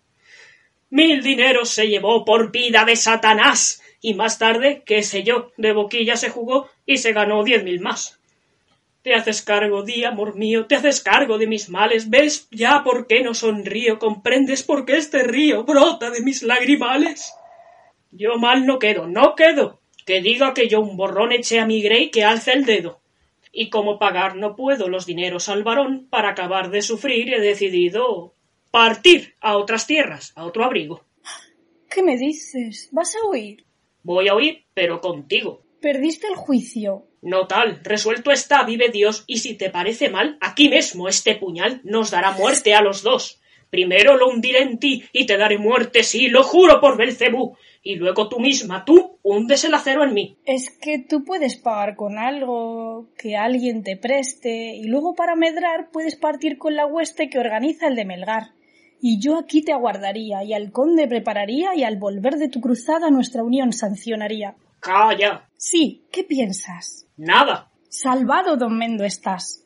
Mil 0.89 1.21
dineros 1.21 1.69
se 1.69 1.87
llevó 1.87 2.25
por 2.25 2.51
vida 2.51 2.85
de 2.85 2.95
Satanás 2.95 3.83
y 4.01 4.15
más 4.15 4.39
tarde, 4.39 4.81
qué 4.83 5.03
sé 5.03 5.21
yo, 5.21 5.51
de 5.57 5.73
boquilla 5.73 6.17
se 6.17 6.31
jugó 6.31 6.71
y 6.87 6.97
se 6.97 7.13
ganó 7.13 7.43
diez 7.43 7.63
mil 7.63 7.81
más. 7.81 8.19
Te 9.05 9.13
haces 9.13 9.43
cargo, 9.43 9.83
di, 9.83 10.03
amor 10.03 10.35
mío, 10.35 10.65
te 10.65 10.73
haces 10.73 10.99
cargo 10.99 11.37
de 11.37 11.45
mis 11.45 11.69
males. 11.69 12.09
¿Ves 12.09 12.47
ya 12.49 12.81
por 12.83 13.05
qué 13.05 13.21
no 13.21 13.35
sonrío? 13.35 13.99
¿Comprendes 13.99 14.63
por 14.63 14.83
qué 14.83 14.97
este 14.97 15.21
río 15.21 15.63
brota 15.63 16.09
de 16.09 16.21
mis 16.21 16.41
lagrimales? 16.41 17.31
Yo 18.09 18.39
mal 18.39 18.65
no 18.65 18.79
quedo, 18.79 19.05
no 19.05 19.35
quedo. 19.35 19.79
Que 20.07 20.21
diga 20.21 20.55
que 20.55 20.67
yo 20.67 20.81
un 20.81 20.97
borrón 20.97 21.33
eché 21.33 21.59
a 21.59 21.67
mi 21.67 21.83
grey 21.83 22.09
que 22.09 22.23
alce 22.23 22.53
el 22.53 22.65
dedo. 22.65 22.99
Y 23.51 23.69
como 23.69 23.99
pagar 23.99 24.37
no 24.37 24.55
puedo 24.55 24.89
los 24.89 25.05
dineros 25.05 25.49
al 25.49 25.63
varón, 25.63 26.07
para 26.09 26.31
acabar 26.31 26.71
de 26.71 26.81
sufrir 26.81 27.31
he 27.31 27.39
decidido 27.39 28.33
partir 28.71 29.35
a 29.39 29.55
otras 29.55 29.85
tierras, 29.85 30.33
a 30.35 30.45
otro 30.45 30.63
abrigo. 30.63 31.05
¿Qué 31.91 32.01
me 32.01 32.17
dices? 32.17 32.89
¿Vas 32.91 33.15
a 33.15 33.29
huir? 33.29 33.65
Voy 34.01 34.29
a 34.29 34.35
huir, 34.35 34.65
pero 34.73 34.99
contigo. 34.99 35.61
Perdiste 35.79 36.25
el 36.25 36.35
juicio. 36.35 37.05
No 37.25 37.47
tal, 37.47 37.79
resuelto 37.81 38.31
está, 38.31 38.63
vive 38.65 38.89
Dios, 38.89 39.23
y 39.25 39.39
si 39.39 39.55
te 39.55 39.71
parece 39.71 40.09
mal, 40.09 40.37
aquí 40.41 40.69
mismo 40.69 41.07
este 41.07 41.33
puñal 41.33 41.81
nos 41.83 42.11
dará 42.11 42.29
muerte 42.29 42.75
a 42.75 42.83
los 42.83 43.01
dos. 43.01 43.41
Primero 43.71 44.15
lo 44.15 44.29
hundiré 44.29 44.61
en 44.61 44.77
ti 44.77 45.03
y 45.11 45.25
te 45.25 45.35
daré 45.35 45.57
muerte, 45.57 46.03
sí, 46.03 46.27
lo 46.27 46.43
juro 46.43 46.79
por 46.79 46.97
Belcebú. 46.97 47.57
Y 47.81 47.95
luego 47.95 48.29
tú 48.29 48.39
misma, 48.39 48.85
tú, 48.85 49.17
hundes 49.23 49.63
el 49.63 49.73
acero 49.73 50.03
en 50.03 50.13
mí. 50.13 50.37
Es 50.45 50.69
que 50.69 50.99
tú 50.99 51.23
puedes 51.25 51.55
pagar 51.57 51.95
con 51.95 52.19
algo 52.19 53.07
que 53.17 53.35
alguien 53.35 53.81
te 53.81 53.97
preste 53.97 54.75
y 54.75 54.83
luego 54.83 55.15
para 55.15 55.35
medrar 55.35 55.89
puedes 55.91 56.15
partir 56.15 56.59
con 56.59 56.75
la 56.75 56.85
hueste 56.85 57.27
que 57.27 57.39
organiza 57.39 57.87
el 57.87 57.95
de 57.95 58.05
Melgar. 58.05 58.51
Y 59.01 59.19
yo 59.19 59.39
aquí 59.39 59.63
te 59.63 59.73
aguardaría 59.73 60.43
y 60.43 60.53
al 60.53 60.71
conde 60.71 61.07
prepararía 61.07 61.75
y 61.75 61.83
al 61.83 61.97
volver 61.97 62.35
de 62.35 62.49
tu 62.49 62.61
cruzada 62.61 63.09
nuestra 63.09 63.43
unión 63.43 63.73
sancionaría. 63.73 64.55
Calla. 64.79 65.44
Sí, 65.57 66.05
¿qué 66.11 66.23
piensas? 66.23 67.07
Nada. 67.17 67.71
Salvado, 67.89 68.57
don 68.57 68.77
Mendo, 68.77 69.03
estás. 69.03 69.65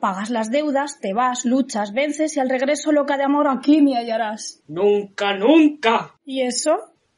Pagas 0.00 0.30
las 0.30 0.50
deudas, 0.50 1.00
te 1.00 1.12
vas, 1.12 1.44
luchas, 1.44 1.92
vences 1.92 2.36
y 2.36 2.40
al 2.40 2.48
regreso 2.48 2.92
loca 2.92 3.16
de 3.16 3.24
amor 3.24 3.48
aquí 3.48 3.82
me 3.82 3.96
hallarás. 3.96 4.62
Nunca, 4.68 5.36
nunca. 5.36 6.14
¿Y 6.24 6.42
eso? 6.42 6.76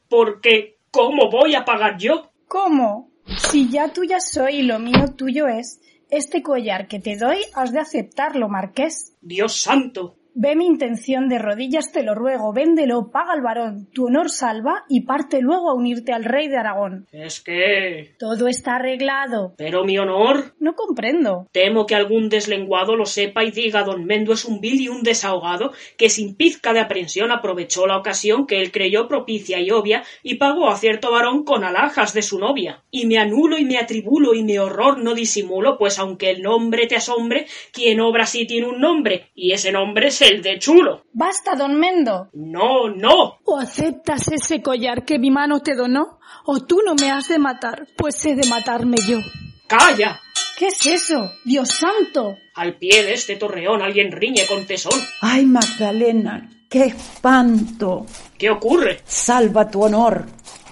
Porque, 0.08 0.78
¿cómo 0.90 1.30
voy 1.30 1.54
a 1.54 1.64
pagar 1.64 1.98
yo? 1.98 2.30
¿Cómo? 2.48 3.10
Si 3.36 3.70
ya 3.70 3.92
tuya 3.92 4.20
soy 4.20 4.56
y 4.56 4.62
lo 4.62 4.78
mío 4.78 5.14
tuyo 5.16 5.46
es, 5.46 5.80
este 6.08 6.42
collar 6.42 6.88
que 6.88 6.98
te 6.98 7.16
doy 7.16 7.38
has 7.54 7.72
de 7.72 7.80
aceptarlo, 7.80 8.48
marqués. 8.48 9.16
Dios 9.20 9.60
santo. 9.62 10.16
Ve 10.34 10.54
mi 10.56 10.66
intención 10.66 11.28
de 11.28 11.38
rodillas, 11.38 11.92
te 11.92 12.02
lo 12.02 12.14
ruego, 12.14 12.52
véndelo, 12.52 13.10
paga 13.10 13.32
al 13.32 13.42
varón, 13.42 13.88
tu 13.92 14.06
honor 14.06 14.30
salva 14.30 14.84
y 14.88 15.02
parte 15.02 15.40
luego 15.40 15.70
a 15.70 15.74
unirte 15.74 16.12
al 16.12 16.24
rey 16.24 16.48
de 16.48 16.56
Aragón. 16.56 17.06
Es 17.12 17.40
que. 17.40 18.14
Todo 18.18 18.46
está 18.46 18.76
arreglado. 18.76 19.54
Pero 19.56 19.84
mi 19.84 19.98
honor. 19.98 20.54
No 20.60 20.74
comprendo. 20.74 21.48
Temo 21.52 21.86
que 21.86 21.94
algún 21.94 22.28
deslenguado 22.28 22.96
lo 22.96 23.06
sepa 23.06 23.44
y 23.44 23.50
diga 23.50 23.82
don 23.82 24.04
Mendo 24.04 24.32
es 24.32 24.44
un 24.44 24.60
vil 24.60 24.80
y 24.80 24.88
un 24.88 25.02
desahogado 25.02 25.72
que 25.96 26.08
sin 26.08 26.36
pizca 26.36 26.72
de 26.72 26.80
aprensión 26.80 27.32
aprovechó 27.32 27.86
la 27.86 27.98
ocasión 27.98 28.46
que 28.46 28.60
él 28.60 28.70
creyó 28.70 29.08
propicia 29.08 29.60
y 29.60 29.70
obvia 29.70 30.04
y 30.22 30.36
pagó 30.36 30.68
a 30.68 30.76
cierto 30.76 31.10
varón 31.10 31.44
con 31.44 31.64
alhajas 31.64 32.14
de 32.14 32.22
su 32.22 32.38
novia. 32.38 32.82
Y 32.90 33.06
me 33.06 33.18
anulo 33.18 33.58
y 33.58 33.64
me 33.64 33.78
atribulo 33.78 34.34
y 34.34 34.42
mi 34.42 34.58
horror 34.58 34.98
no 34.98 35.14
disimulo, 35.14 35.76
pues 35.78 35.98
aunque 35.98 36.30
el 36.30 36.42
nombre 36.42 36.86
te 36.86 36.96
asombre, 36.96 37.46
quien 37.72 38.00
obra 38.00 38.26
sí 38.26 38.46
tiene 38.46 38.68
un 38.68 38.80
nombre, 38.80 39.30
y 39.34 39.52
ese 39.52 39.72
nombre 39.72 40.08
es 40.08 40.19
el 40.22 40.42
de 40.42 40.58
chulo. 40.58 41.04
Basta, 41.12 41.54
don 41.54 41.78
Mendo. 41.78 42.28
No, 42.32 42.88
no. 42.88 43.38
O 43.44 43.58
aceptas 43.58 44.28
ese 44.28 44.62
collar 44.62 45.04
que 45.04 45.18
mi 45.18 45.30
mano 45.30 45.60
te 45.60 45.74
donó, 45.74 46.18
o 46.44 46.60
tú 46.60 46.80
no 46.84 46.94
me 46.94 47.10
has 47.10 47.28
de 47.28 47.38
matar, 47.38 47.86
pues 47.96 48.24
he 48.26 48.34
de 48.34 48.48
matarme 48.48 48.96
yo. 49.06 49.18
¡Calla! 49.66 50.20
¿Qué 50.58 50.66
es 50.66 50.84
eso? 50.84 51.30
¡Dios 51.44 51.70
santo! 51.70 52.36
Al 52.54 52.76
pie 52.76 53.02
de 53.02 53.14
este 53.14 53.36
torreón 53.36 53.80
alguien 53.80 54.12
riñe 54.12 54.46
con 54.46 54.66
tesón. 54.66 54.98
Ay, 55.22 55.46
Magdalena, 55.46 56.50
qué 56.68 56.84
espanto. 56.84 58.04
¿Qué 58.36 58.50
ocurre? 58.50 59.00
Salva 59.04 59.70
tu 59.70 59.84
honor. 59.84 60.26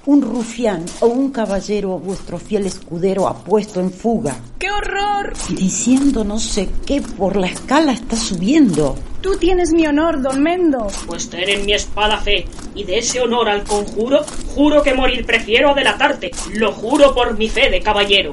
Un 0.08 0.22
rufián 0.22 0.86
o 1.00 1.06
un 1.08 1.30
caballero, 1.32 1.98
vuestro 1.98 2.38
fiel 2.38 2.64
escudero, 2.64 3.28
ha 3.28 3.44
puesto 3.44 3.78
en 3.78 3.92
fuga. 3.92 4.40
¡Qué 4.58 4.70
horror! 4.70 5.34
Diciendo 5.50 6.24
no 6.24 6.38
sé 6.38 6.66
qué 6.86 7.02
por 7.02 7.36
la 7.36 7.48
escala 7.48 7.92
está 7.92 8.16
subiendo. 8.16 8.96
Tú 9.20 9.36
tienes 9.36 9.74
mi 9.74 9.86
honor, 9.86 10.22
don 10.22 10.42
Mendo. 10.42 10.86
Pues 11.06 11.28
ten 11.28 11.46
en 11.50 11.66
mi 11.66 11.74
espada 11.74 12.16
fe, 12.16 12.46
y 12.74 12.84
de 12.84 13.00
ese 13.00 13.20
honor 13.20 13.50
al 13.50 13.64
conjuro, 13.64 14.24
juro 14.54 14.82
que 14.82 14.94
morir 14.94 15.26
prefiero 15.26 15.72
a 15.72 15.74
delatarte. 15.74 16.30
Lo 16.54 16.72
juro 16.72 17.14
por 17.14 17.36
mi 17.36 17.50
fe 17.50 17.68
de 17.68 17.82
caballero. 17.82 18.32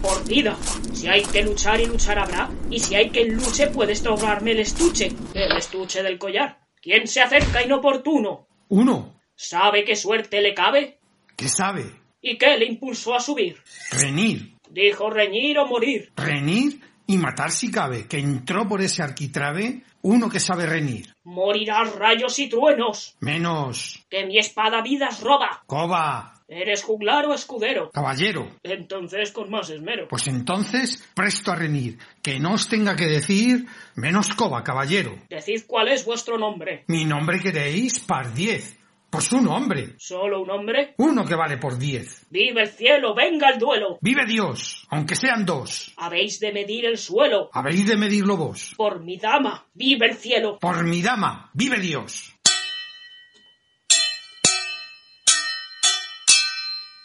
Por 0.00 0.24
vida. 0.28 0.56
Si 0.92 1.08
hay 1.08 1.22
que 1.24 1.42
luchar 1.42 1.80
y 1.80 1.86
luchar 1.86 2.20
habrá, 2.20 2.48
y 2.70 2.78
si 2.78 2.94
hay 2.94 3.10
que 3.10 3.24
luche 3.24 3.66
puedes 3.66 4.04
trobarme 4.04 4.52
el 4.52 4.60
estuche, 4.60 5.10
el 5.34 5.56
estuche 5.56 6.00
del 6.04 6.16
collar. 6.16 6.60
¿Quién 6.80 7.08
se 7.08 7.22
acerca 7.22 7.60
inoportuno? 7.60 8.46
Uno. 8.68 9.21
¿Sabe 9.34 9.84
qué 9.84 9.96
suerte 9.96 10.40
le 10.40 10.54
cabe? 10.54 10.98
¿Qué 11.36 11.48
sabe? 11.48 11.84
¿Y 12.20 12.38
qué 12.38 12.56
le 12.56 12.66
impulsó 12.66 13.14
a 13.14 13.20
subir? 13.20 13.60
Reñir. 13.90 14.56
Dijo 14.70 15.10
reñir 15.10 15.58
o 15.58 15.66
morir. 15.66 16.12
Reñir 16.16 16.80
y 17.06 17.18
matar 17.18 17.50
si 17.50 17.70
cabe, 17.70 18.06
que 18.06 18.18
entró 18.18 18.66
por 18.68 18.80
ese 18.80 19.02
arquitrabe 19.02 19.82
uno 20.02 20.28
que 20.28 20.40
sabe 20.40 20.66
reñir. 20.66 21.14
Morirás 21.24 21.94
rayos 21.94 22.38
y 22.38 22.48
truenos. 22.48 23.16
Menos. 23.20 24.04
Que 24.08 24.26
mi 24.26 24.38
espada 24.38 24.82
vidas 24.82 25.20
roba. 25.20 25.62
Coba. 25.66 26.34
¿Eres 26.48 26.82
juglar 26.82 27.24
o 27.26 27.34
escudero? 27.34 27.90
Caballero. 27.90 28.50
Entonces 28.62 29.32
con 29.32 29.50
más 29.50 29.70
esmero. 29.70 30.08
Pues 30.08 30.26
entonces, 30.26 31.08
presto 31.14 31.52
a 31.52 31.56
reñir. 31.56 31.98
Que 32.22 32.38
no 32.40 32.54
os 32.54 32.68
tenga 32.68 32.94
que 32.96 33.06
decir 33.06 33.66
menos 33.94 34.34
coba, 34.34 34.62
caballero. 34.62 35.14
Decid 35.30 35.62
cuál 35.66 35.88
es 35.88 36.04
vuestro 36.04 36.36
nombre. 36.36 36.84
Mi 36.88 37.04
nombre 37.04 37.40
queréis 37.40 38.00
par 38.00 38.34
diez. 38.34 38.76
Pues 39.12 39.30
un 39.30 39.46
hombre. 39.48 39.94
¿Solo 39.98 40.40
un 40.40 40.50
hombre? 40.50 40.94
Uno 40.96 41.26
que 41.26 41.34
vale 41.34 41.58
por 41.58 41.76
diez. 41.76 42.24
¡Vive 42.30 42.62
el 42.62 42.68
cielo! 42.70 43.14
¡Venga 43.14 43.50
el 43.50 43.58
duelo! 43.58 43.98
Vive 44.00 44.24
Dios, 44.24 44.86
aunque 44.88 45.16
sean 45.16 45.44
dos. 45.44 45.92
Habéis 45.98 46.40
de 46.40 46.50
medir 46.50 46.86
el 46.86 46.96
suelo. 46.96 47.50
Habéis 47.52 47.86
de 47.86 47.98
medirlo 47.98 48.38
vos. 48.38 48.72
Por 48.74 49.00
mi 49.00 49.18
dama, 49.18 49.66
vive 49.74 50.06
el 50.06 50.16
cielo. 50.16 50.58
Por 50.58 50.82
mi 50.84 51.02
dama, 51.02 51.50
vive 51.52 51.78
Dios. 51.78 52.32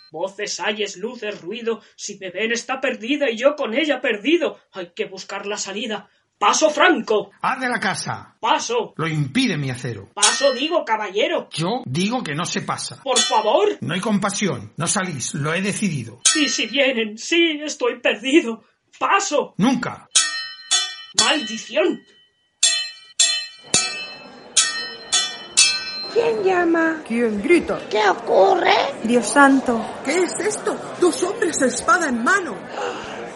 Voces, 0.09 0.61
ayes, 0.61 0.95
luces, 0.95 1.41
ruido. 1.41 1.81
Si 1.97 2.17
me 2.17 2.31
ven 2.31 2.53
está 2.53 2.79
perdida 2.79 3.29
y 3.29 3.35
yo 3.35 3.57
con 3.57 3.73
ella 3.73 3.99
perdido. 3.99 4.57
Hay 4.71 4.91
que 4.95 5.07
buscar 5.07 5.45
la 5.45 5.57
salida. 5.57 6.09
Paso 6.37 6.69
franco. 6.69 7.31
Haz 7.41 7.59
de 7.59 7.67
la 7.67 7.79
casa. 7.79 8.35
Paso. 8.39 8.93
Lo 8.95 9.07
impide 9.07 9.57
mi 9.57 9.71
acero. 9.71 10.09
Paso 10.13 10.53
digo, 10.53 10.85
caballero. 10.85 11.49
Yo 11.51 11.81
digo 11.85 12.23
que 12.23 12.35
no 12.35 12.45
se 12.45 12.61
pasa. 12.61 13.01
Por 13.01 13.17
favor. 13.17 13.77
No 13.81 13.95
hay 13.95 14.01
compasión. 14.01 14.73
No 14.77 14.85
salís. 14.85 15.33
Lo 15.33 15.53
he 15.53 15.61
decidido. 15.61 16.19
Y 16.35 16.47
si 16.47 16.67
vienen, 16.67 17.17
sí, 17.17 17.59
estoy 17.63 17.99
perdido. 17.99 18.63
Paso. 18.99 19.55
Nunca. 19.57 20.07
Maldición. 21.19 22.03
¿Quién 26.13 26.43
llama? 26.43 27.01
¿Quién 27.07 27.41
grita? 27.41 27.79
¿Qué 27.89 28.07
ocurre? 28.09 28.73
Dios 29.03 29.27
santo. 29.27 29.83
¿Qué 30.05 30.23
es 30.23 30.33
esto? 30.39 30.75
Dos 30.99 31.21
hombres 31.23 31.61
espada 31.61 32.09
en 32.09 32.23
mano. 32.23 32.55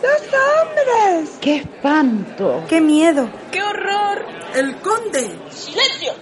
¡Dos 0.01 0.21
hombres! 0.33 1.37
¡Qué 1.39 1.57
espanto! 1.57 2.63
¡Qué 2.67 2.81
miedo! 2.81 3.29
¡Qué 3.51 3.61
horror! 3.61 4.25
¡El 4.55 4.81
conde! 4.81 5.51
¡Silencio! 5.51 6.15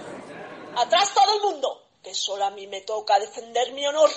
¡Atrás 0.76 1.14
todo 1.14 1.34
el 1.36 1.40
mundo! 1.40 1.86
Que 2.02 2.14
solo 2.14 2.44
a 2.44 2.50
mí 2.50 2.66
me 2.66 2.82
toca 2.82 3.18
defender 3.18 3.72
mi 3.72 3.86
honor. 3.86 4.10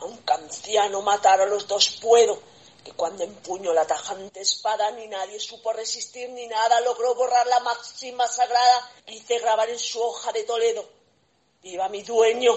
Aunque 0.00 0.32
anciano 0.32 1.00
matar 1.02 1.40
a 1.40 1.46
los 1.46 1.68
dos 1.68 2.00
puedo. 2.02 2.40
Que 2.84 2.90
cuando 2.90 3.22
empuño 3.22 3.72
la 3.72 3.86
tajante 3.86 4.40
espada 4.40 4.90
ni 4.90 5.06
nadie 5.06 5.38
supo 5.38 5.72
resistir 5.72 6.30
ni 6.30 6.48
nada 6.48 6.80
logró 6.80 7.14
borrar 7.14 7.46
la 7.46 7.60
máxima 7.60 8.26
sagrada 8.26 8.90
que 9.06 9.14
hice 9.14 9.38
grabar 9.38 9.70
en 9.70 9.78
su 9.78 10.02
hoja 10.02 10.32
de 10.32 10.42
Toledo. 10.42 10.84
¡Viva 11.62 11.88
mi 11.88 12.02
dueño! 12.02 12.52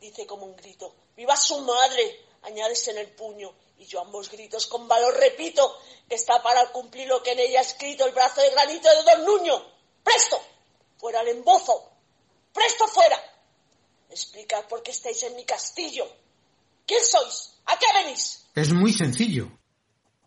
Dice 0.00 0.26
como 0.26 0.46
un 0.46 0.56
grito. 0.56 0.94
¡Viva 1.14 1.36
su 1.36 1.60
madre! 1.60 2.24
Añades 2.42 2.88
en 2.88 2.96
el 2.96 3.08
puño. 3.08 3.52
Y 3.80 3.86
yo 3.86 4.02
ambos 4.02 4.30
gritos 4.30 4.66
con 4.66 4.86
valor 4.86 5.16
repito 5.16 5.74
que 6.06 6.14
está 6.14 6.42
para 6.42 6.70
cumplir 6.70 7.08
lo 7.08 7.22
que 7.22 7.32
en 7.32 7.38
ella 7.38 7.60
ha 7.60 7.62
escrito 7.62 8.04
el 8.04 8.12
brazo 8.12 8.42
de 8.42 8.50
granito 8.50 8.86
de 8.90 9.10
Don 9.10 9.24
Nuño. 9.24 9.64
¡Presto! 10.04 10.38
¡Fuera 10.98 11.22
el 11.22 11.28
embozo! 11.28 11.90
¡Presto 12.52 12.86
fuera! 12.88 13.18
Explicad 14.10 14.66
por 14.66 14.82
qué 14.82 14.90
estáis 14.90 15.22
en 15.22 15.34
mi 15.34 15.46
castillo. 15.46 16.06
¿Quién 16.86 17.02
sois? 17.02 17.54
¿A 17.64 17.78
qué 17.78 17.86
venís? 18.04 18.44
Es 18.54 18.70
muy 18.70 18.92
sencillo. 18.92 19.50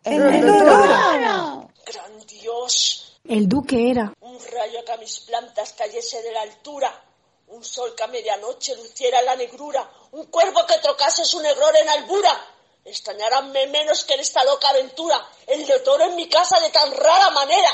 ¡El 0.02 0.40
toro! 0.40 1.70
¡Gran 1.86 2.26
Dios! 2.26 3.20
El 3.22 3.48
duque 3.48 3.88
era. 3.88 4.12
Un 4.18 4.36
rayo 4.50 4.84
que 4.84 4.92
a 4.92 4.96
mis 4.96 5.20
plantas 5.20 5.74
cayese 5.74 6.20
de 6.22 6.32
la 6.32 6.42
altura. 6.42 7.04
Un 7.46 7.62
sol 7.62 7.94
que 7.94 8.02
a 8.02 8.08
medianoche 8.08 8.74
luciera 8.74 9.22
la 9.22 9.36
negrura. 9.36 9.88
Un 10.10 10.26
cuervo 10.26 10.66
que 10.66 10.78
trocase 10.78 11.24
su 11.24 11.40
negror 11.40 11.76
en 11.76 11.88
albura. 11.88 12.53
Extrañaránme 12.84 13.66
menos 13.68 14.04
que 14.04 14.14
en 14.14 14.20
esta 14.20 14.44
loca 14.44 14.68
aventura. 14.68 15.16
El 15.46 15.66
de 15.66 15.80
toro 15.80 16.04
en 16.04 16.16
mi 16.16 16.28
casa 16.28 16.60
de 16.60 16.70
tan 16.70 16.92
rara 16.92 17.30
manera. 17.30 17.70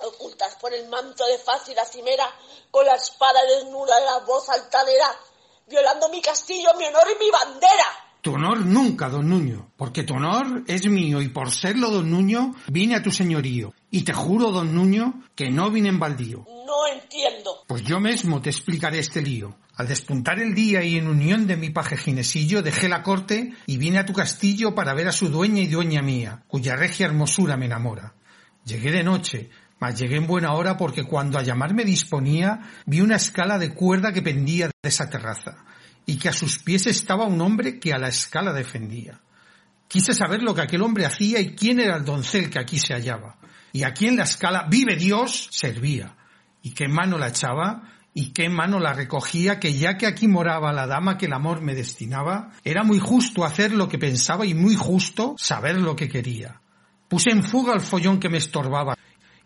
Ocultas 0.00 0.56
por 0.56 0.72
el 0.72 0.88
manto 0.88 1.24
de 1.26 1.38
la 1.74 1.84
cimera. 1.84 2.34
Con 2.70 2.86
la 2.86 2.94
espada 2.94 3.40
desnuda 3.44 4.00
y 4.00 4.04
la 4.04 4.18
voz 4.20 4.48
altanera. 4.48 5.14
Violando 5.66 6.08
mi 6.08 6.22
castillo, 6.22 6.70
mi 6.78 6.84
honor 6.86 7.08
y 7.14 7.24
mi 7.24 7.30
bandera. 7.30 8.06
Tu 8.26 8.32
honor 8.34 8.58
nunca, 8.66 9.08
don 9.08 9.28
Nuño, 9.28 9.70
porque 9.76 10.02
tu 10.02 10.14
honor 10.14 10.64
es 10.66 10.84
mío 10.86 11.22
y 11.22 11.28
por 11.28 11.52
serlo, 11.52 11.90
don 11.90 12.10
Nuño, 12.10 12.56
vine 12.66 12.96
a 12.96 13.02
tu 13.02 13.12
señorío. 13.12 13.72
Y 13.88 14.02
te 14.02 14.12
juro, 14.12 14.50
don 14.50 14.74
Nuño, 14.74 15.22
que 15.36 15.48
no 15.48 15.70
vine 15.70 15.90
en 15.90 16.00
baldío. 16.00 16.44
No 16.66 16.86
entiendo. 16.88 17.62
Pues 17.68 17.82
yo 17.84 18.00
mismo 18.00 18.42
te 18.42 18.50
explicaré 18.50 18.98
este 18.98 19.22
lío. 19.22 19.56
Al 19.76 19.88
despuntar 19.88 20.40
el 20.40 20.54
día 20.54 20.82
y 20.82 20.96
en 20.96 21.06
unión 21.06 21.46
de 21.46 21.58
mi 21.58 21.68
paje 21.68 21.98
Ginesillo, 21.98 22.62
dejé 22.62 22.88
la 22.88 23.02
corte 23.02 23.52
y 23.66 23.76
vine 23.76 23.98
a 23.98 24.06
tu 24.06 24.14
castillo 24.14 24.74
para 24.74 24.94
ver 24.94 25.06
a 25.06 25.12
su 25.12 25.28
dueña 25.28 25.60
y 25.60 25.66
dueña 25.66 26.00
mía, 26.00 26.44
cuya 26.48 26.76
regia 26.76 27.06
hermosura 27.06 27.58
me 27.58 27.66
enamora. 27.66 28.14
Llegué 28.64 28.90
de 28.90 29.04
noche, 29.04 29.50
mas 29.78 29.98
llegué 30.00 30.16
en 30.16 30.26
buena 30.26 30.54
hora 30.54 30.78
porque 30.78 31.04
cuando 31.04 31.38
a 31.38 31.42
llamarme 31.42 31.84
disponía, 31.84 32.60
vi 32.86 33.02
una 33.02 33.16
escala 33.16 33.58
de 33.58 33.74
cuerda 33.74 34.12
que 34.12 34.22
pendía 34.22 34.68
de 34.68 34.88
esa 34.88 35.10
terraza, 35.10 35.58
y 36.06 36.16
que 36.16 36.30
a 36.30 36.32
sus 36.32 36.58
pies 36.58 36.86
estaba 36.86 37.26
un 37.26 37.40
hombre 37.42 37.78
que 37.78 37.92
a 37.92 37.98
la 37.98 38.08
escala 38.08 38.54
defendía. 38.54 39.20
Quise 39.88 40.14
saber 40.14 40.42
lo 40.42 40.54
que 40.54 40.62
aquel 40.62 40.80
hombre 40.80 41.04
hacía 41.04 41.38
y 41.38 41.54
quién 41.54 41.80
era 41.80 41.96
el 41.96 42.04
doncel 42.04 42.48
que 42.48 42.58
aquí 42.58 42.78
se 42.78 42.94
hallaba, 42.94 43.36
y 43.72 43.82
a 43.82 43.92
quién 43.92 44.16
la 44.16 44.24
escala, 44.24 44.66
vive 44.70 44.96
Dios, 44.96 45.48
servía, 45.52 46.16
y 46.62 46.70
qué 46.70 46.88
mano 46.88 47.18
la 47.18 47.28
echaba, 47.28 47.92
y 48.18 48.32
qué 48.32 48.48
mano 48.48 48.80
la 48.80 48.94
recogía, 48.94 49.60
que 49.60 49.74
ya 49.74 49.98
que 49.98 50.06
aquí 50.06 50.26
moraba 50.26 50.72
la 50.72 50.86
dama 50.86 51.18
que 51.18 51.26
el 51.26 51.34
amor 51.34 51.60
me 51.60 51.74
destinaba, 51.74 52.50
era 52.64 52.82
muy 52.82 52.98
justo 52.98 53.44
hacer 53.44 53.72
lo 53.72 53.90
que 53.90 53.98
pensaba 53.98 54.46
y 54.46 54.54
muy 54.54 54.74
justo 54.74 55.34
saber 55.36 55.76
lo 55.76 55.94
que 55.94 56.08
quería. 56.08 56.62
Puse 57.08 57.28
en 57.28 57.44
fuga 57.44 57.74
al 57.74 57.82
follón 57.82 58.18
que 58.18 58.30
me 58.30 58.38
estorbaba. 58.38 58.96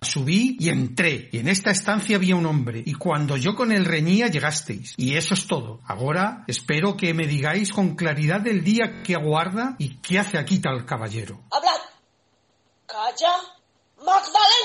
Subí 0.00 0.56
y 0.60 0.68
entré, 0.68 1.28
y 1.32 1.38
en 1.38 1.48
esta 1.48 1.72
estancia 1.72 2.14
había 2.14 2.36
un 2.36 2.46
hombre, 2.46 2.80
y 2.86 2.94
cuando 2.94 3.36
yo 3.36 3.56
con 3.56 3.72
él 3.72 3.84
reñía 3.84 4.28
llegasteis, 4.28 4.94
y 4.96 5.16
eso 5.16 5.34
es 5.34 5.48
todo. 5.48 5.80
Ahora 5.84 6.44
espero 6.46 6.96
que 6.96 7.12
me 7.12 7.26
digáis 7.26 7.72
con 7.72 7.96
claridad 7.96 8.46
el 8.46 8.62
día 8.62 9.02
que 9.02 9.16
aguarda 9.16 9.74
y 9.78 9.96
qué 9.96 10.20
hace 10.20 10.38
aquí 10.38 10.60
tal 10.60 10.86
caballero. 10.86 11.42
Hablad. 11.50 11.80
Calla. 12.86 13.32
Magdalena. 13.98 14.59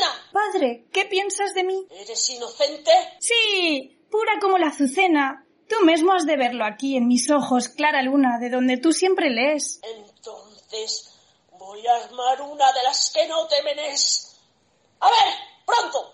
¿Qué 0.92 1.06
piensas 1.06 1.54
de 1.54 1.64
mí? 1.64 1.88
¿Eres 1.92 2.30
inocente? 2.30 2.92
Sí, 3.20 4.00
pura 4.10 4.34
como 4.42 4.58
la 4.58 4.68
azucena. 4.68 5.46
Tú 5.68 5.84
mismo 5.84 6.14
has 6.14 6.26
de 6.26 6.38
verlo 6.38 6.64
aquí 6.64 6.96
en 6.96 7.08
mis 7.08 7.30
ojos, 7.32 7.70
clara 7.70 8.04
luna, 8.04 8.38
de 8.40 8.50
donde 8.50 8.78
tú 8.78 8.92
siempre 8.92 9.30
lees. 9.30 9.82
Entonces 9.84 11.12
voy 11.58 11.86
a 11.88 11.96
armar 12.04 12.42
una 12.42 12.72
de 12.72 12.84
las 12.84 13.12
que 13.12 13.28
no 13.28 13.48
temenes. 13.48 14.40
A 15.00 15.10
ver, 15.10 15.34
pronto. 15.66 16.14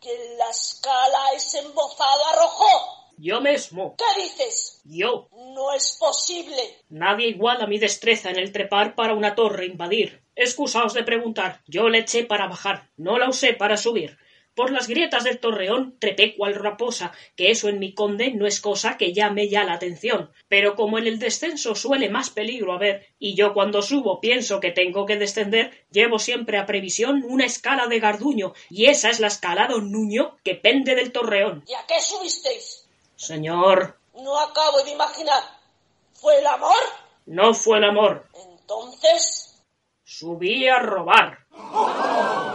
¿Quién 0.00 0.38
la 0.38 0.50
escala 0.50 1.32
es 1.34 1.54
embozado 1.54 2.26
arrojó? 2.32 3.04
Yo 3.16 3.40
mismo. 3.40 3.94
¿Qué 3.96 4.22
dices? 4.22 4.80
Yo. 4.84 5.28
No 5.32 5.72
es 5.72 5.96
posible. 5.98 6.82
Nadie 6.88 7.28
iguala 7.28 7.66
mi 7.66 7.78
destreza 7.78 8.30
en 8.30 8.38
el 8.38 8.52
trepar 8.52 8.94
para 8.94 9.14
una 9.14 9.34
torre 9.34 9.66
invadir. 9.66 10.23
Excusaos 10.36 10.94
de 10.94 11.04
preguntar. 11.04 11.60
Yo 11.66 11.88
le 11.88 11.98
eché 11.98 12.24
para 12.24 12.48
bajar, 12.48 12.90
no 12.96 13.18
la 13.18 13.28
usé 13.28 13.52
para 13.52 13.76
subir. 13.76 14.18
Por 14.54 14.70
las 14.70 14.86
grietas 14.86 15.24
del 15.24 15.40
torreón 15.40 15.96
trepé 15.98 16.36
cual 16.36 16.54
raposa, 16.54 17.10
que 17.34 17.50
eso 17.50 17.68
en 17.68 17.80
mi 17.80 17.92
conde 17.92 18.30
no 18.30 18.46
es 18.46 18.60
cosa 18.60 18.96
que 18.96 19.12
llame 19.12 19.48
ya 19.48 19.64
la 19.64 19.72
atención. 19.72 20.30
Pero 20.46 20.76
como 20.76 20.96
en 20.98 21.08
el 21.08 21.18
descenso 21.18 21.74
suele 21.74 22.08
más 22.08 22.30
peligro 22.30 22.72
haber, 22.72 23.08
y 23.18 23.34
yo 23.34 23.52
cuando 23.52 23.82
subo 23.82 24.20
pienso 24.20 24.60
que 24.60 24.70
tengo 24.70 25.06
que 25.06 25.16
descender, 25.16 25.84
llevo 25.90 26.20
siempre 26.20 26.58
a 26.58 26.66
previsión 26.66 27.24
una 27.26 27.44
escala 27.46 27.88
de 27.88 27.98
garduño, 27.98 28.52
y 28.70 28.86
esa 28.86 29.10
es 29.10 29.18
la 29.18 29.26
escala 29.26 29.66
don 29.66 29.90
Nuño 29.90 30.36
que 30.44 30.54
pende 30.54 30.94
del 30.94 31.10
torreón. 31.10 31.64
¿Y 31.66 31.74
a 31.74 31.84
qué 31.88 32.00
subisteis? 32.00 32.86
Señor, 33.16 33.98
No 34.14 34.38
acabo 34.38 34.84
de 34.84 34.92
imaginar. 34.92 35.42
¿Fue 36.12 36.38
el 36.38 36.46
amor? 36.46 36.78
no 37.26 37.54
fue 37.54 37.78
el 37.78 37.84
amor. 37.84 38.28
Entonces, 38.50 39.53
Subí 40.04 40.68
a 40.68 40.78
robar. 40.80 41.46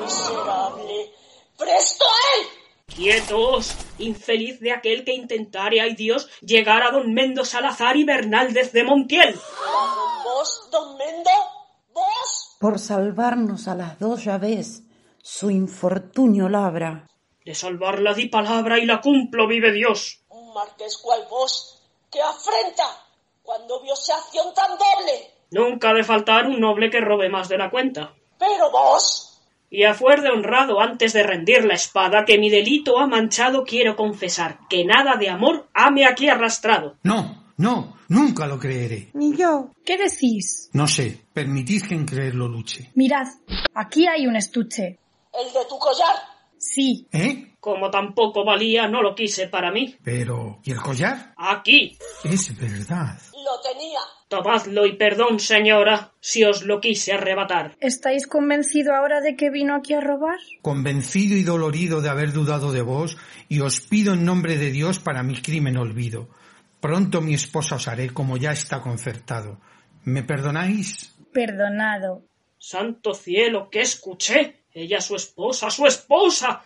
miserable. 0.01 1.13
¡Presto 1.57 2.05
a 2.05 2.39
él! 2.39 2.47
Quietos, 2.95 3.75
infeliz 3.97 4.59
de 4.59 4.71
aquel 4.71 5.03
que 5.03 5.13
intentare, 5.13 5.81
ay 5.81 5.95
Dios, 5.95 6.29
llegar 6.41 6.83
a 6.83 6.91
don 6.91 7.13
Mendo 7.13 7.43
Salazar 7.43 7.97
y 7.97 8.03
Bernaldez 8.03 8.71
de 8.71 8.83
Montiel. 8.83 9.39
¿Vos, 10.23 10.69
don 10.71 10.95
Mendo? 10.97 11.31
¿Vos? 11.91 12.57
Por 12.59 12.77
salvarnos 12.77 13.67
a 13.67 13.75
las 13.75 13.97
dos 13.97 14.23
ya 14.23 14.38
ves, 14.38 14.83
su 15.23 15.49
infortunio 15.49 16.49
labra. 16.49 17.07
De 17.43 17.55
salvarla 17.55 18.13
di 18.13 18.27
palabra 18.27 18.77
y 18.77 18.85
la 18.85 19.01
cumplo, 19.01 19.47
vive 19.47 19.71
Dios. 19.71 20.23
Un 20.29 20.53
marqués 20.53 20.97
cual 20.97 21.25
vos, 21.29 21.81
que 22.12 22.21
afrenta 22.21 22.85
cuando 23.41 23.81
vio 23.81 23.95
se 23.95 24.13
acción 24.13 24.53
tan 24.53 24.77
doble. 24.77 25.38
Nunca 25.51 25.89
ha 25.89 25.93
de 25.93 26.03
faltar 26.03 26.47
un 26.47 26.59
noble 26.59 26.89
que 26.89 27.01
robe 27.01 27.29
más 27.29 27.49
de 27.49 27.57
la 27.57 27.69
cuenta. 27.69 28.13
Pero 28.38 28.71
vos, 28.71 29.25
Y 29.71 29.83
a 29.83 29.93
fuer 29.93 30.21
de 30.21 30.29
honrado 30.29 30.79
antes 30.79 31.13
de 31.13 31.23
rendir 31.23 31.63
la 31.65 31.75
espada 31.75 32.25
que 32.25 32.38
mi 32.39 32.49
delito 32.49 32.97
ha 32.99 33.05
manchado 33.07 33.63
quiero 33.63 33.95
confesar 33.95 34.59
que 34.69 34.83
nada 34.85 35.15
de 35.15 35.29
amor 35.29 35.67
hame 35.73 36.05
aquí 36.07 36.27
arrastrado. 36.29 36.97
No, 37.03 37.51
no, 37.57 37.97
nunca 38.07 38.47
lo 38.47 38.57
creeré. 38.57 39.09
Ni 39.13 39.35
yo. 39.35 39.69
¿Qué 39.85 39.97
decís? 39.97 40.69
No 40.73 40.88
sé, 40.88 41.25
permitid 41.33 41.83
que 41.88 41.93
en 41.95 42.05
creerlo 42.05 42.47
luche. 42.47 42.89
Mirad, 42.95 43.27
aquí 43.75 44.07
hay 44.07 44.25
un 44.25 44.35
estuche. 44.35 44.97
el 45.33 45.53
de 45.53 45.65
tu 45.67 45.77
collar. 45.77 46.15
Sí, 46.57 47.07
¿Eh? 47.12 47.48
Como 47.60 47.89
tampoco 47.91 48.45
valía, 48.45 48.88
no 48.88 49.02
lo 49.02 49.13
quise 49.13 49.48
para 49.48 49.72
mí. 49.72 49.95
Pero... 50.04 50.60
¿Y 50.63 50.72
el 50.72 50.82
collar? 50.82 51.34
Aquí. 51.36 51.98
Es 52.24 52.58
verdad. 52.58 53.19
Lo 53.34 53.60
tenía. 53.62 54.00
Tomadlo 54.30 54.86
y 54.86 54.95
perdón, 54.95 55.39
señora, 55.39 56.12
si 56.19 56.43
os 56.43 56.63
lo 56.63 56.80
quise 56.80 57.13
arrebatar. 57.13 57.76
¿estáis 57.82 58.28
convencido 58.28 58.93
ahora 58.93 59.22
de 59.22 59.36
que 59.36 59.50
vino 59.50 59.76
aquí 59.76 59.93
a 59.95 60.02
robar? 60.02 60.38
Convencido 60.62 61.36
y 61.36 61.43
dolorido 61.43 62.00
de 62.02 62.10
haber 62.10 62.32
dudado 62.32 62.72
de 62.72 62.84
vos, 62.84 63.17
y 63.48 63.62
os 63.62 63.82
pido 63.82 64.13
en 64.13 64.26
nombre 64.26 64.58
de 64.58 64.72
Dios 64.72 65.00
para 65.00 65.24
mi 65.24 65.41
crimen 65.41 65.78
olvido. 65.78 66.30
Pronto 66.80 67.22
mi 67.22 67.34
esposa 67.34 67.76
os 67.76 67.88
haré 67.88 68.12
como 68.12 68.38
ya 68.38 68.52
está 68.52 68.82
concertado. 68.82 69.60
¿Me 70.06 70.24
perdonáis? 70.24 71.15
Perdonado. 71.34 72.24
Santo 72.60 73.13
cielo, 73.13 73.69
¿qué 73.72 73.82
escuché? 73.82 74.63
Ella 74.72 75.02
su 75.02 75.15
esposa, 75.15 75.72
su 75.72 75.88
esposa. 75.88 76.62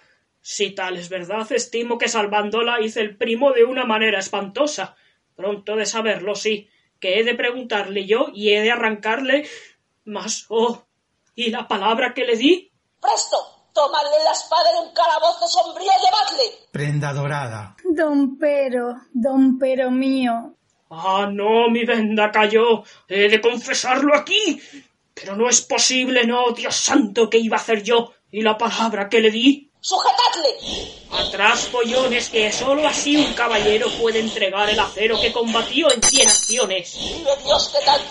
Si 0.45 0.71
tal 0.71 0.97
es 0.97 1.07
verdad, 1.07 1.49
estimo 1.53 1.97
que 1.97 2.09
salvándola 2.09 2.81
hice 2.81 2.99
el 2.99 3.15
primo 3.15 3.53
de 3.53 3.63
una 3.63 3.85
manera 3.85 4.19
espantosa. 4.19 4.93
Pronto 5.37 5.77
de 5.77 5.85
saberlo, 5.85 6.35
sí, 6.35 6.69
que 6.99 7.17
he 7.17 7.23
de 7.23 7.33
preguntarle 7.33 8.05
yo 8.05 8.27
y 8.33 8.51
he 8.51 8.61
de 8.61 8.69
arrancarle. 8.69 9.47
Mas, 10.03 10.45
oh, 10.49 10.83
¿y 11.33 11.49
la 11.49 11.65
palabra 11.65 12.13
que 12.13 12.25
le 12.25 12.35
di? 12.35 12.69
¡Presto! 12.99 13.37
Tomadle 13.73 14.21
la 14.21 14.33
espada 14.33 14.69
en 14.71 14.87
un 14.89 14.93
calabozo 14.93 15.47
sombrío 15.47 15.87
y 15.87 16.05
llevadle. 16.05 16.57
Prenda 16.71 17.13
dorada. 17.13 17.77
Don 17.85 18.37
Pero, 18.37 18.95
don 19.13 19.57
Pero 19.57 19.91
mío. 19.91 20.55
Ah, 20.89 21.29
no, 21.31 21.69
mi 21.69 21.85
venda 21.85 22.31
cayó. 22.31 22.83
He 23.07 23.29
de 23.29 23.39
confesarlo 23.39 24.13
aquí. 24.13 24.61
Pero 25.13 25.37
no 25.37 25.47
es 25.47 25.61
posible, 25.61 26.25
no, 26.25 26.51
Dios 26.51 26.75
santo, 26.75 27.29
¿qué 27.29 27.37
iba 27.37 27.55
a 27.55 27.61
hacer 27.61 27.81
yo? 27.81 28.11
¿Y 28.29 28.41
la 28.41 28.57
palabra 28.57 29.07
que 29.07 29.21
le 29.21 29.31
di? 29.31 29.69
¡Sujetadle! 29.85 30.55
Atrás, 31.11 31.67
pollones, 31.69 32.29
que 32.29 32.49
solo 32.53 32.87
así 32.87 33.17
un 33.17 33.33
caballero 33.33 33.89
puede 34.01 34.21
entregar 34.21 34.69
el 34.69 34.79
acero 34.79 35.19
que 35.19 35.33
combatió 35.33 35.91
en 35.91 36.01
cien 36.01 36.25
acciones. 36.25 36.97
Vive 36.97 37.35
Dios 37.43 37.67
que 37.67 37.85
tal 37.85 38.01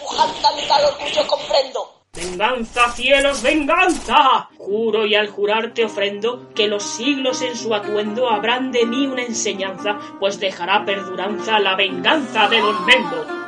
tal 0.68 0.84
orgullo 0.84 1.26
comprendo. 1.26 1.94
Venganza, 2.12 2.92
cielos, 2.92 3.40
venganza. 3.40 4.50
Juro 4.58 5.06
y 5.06 5.14
al 5.14 5.30
jurar 5.30 5.72
te 5.72 5.86
ofrendo 5.86 6.52
que 6.54 6.68
los 6.68 6.82
siglos 6.82 7.40
en 7.40 7.56
su 7.56 7.74
atuendo 7.74 8.28
habrán 8.28 8.70
de 8.70 8.84
mí 8.84 9.06
una 9.06 9.22
enseñanza, 9.22 9.98
pues 10.20 10.38
dejará 10.38 10.84
perduranza 10.84 11.58
la 11.58 11.74
venganza 11.74 12.48
de 12.48 12.60
don 12.60 12.84
Mendo. 12.84 13.41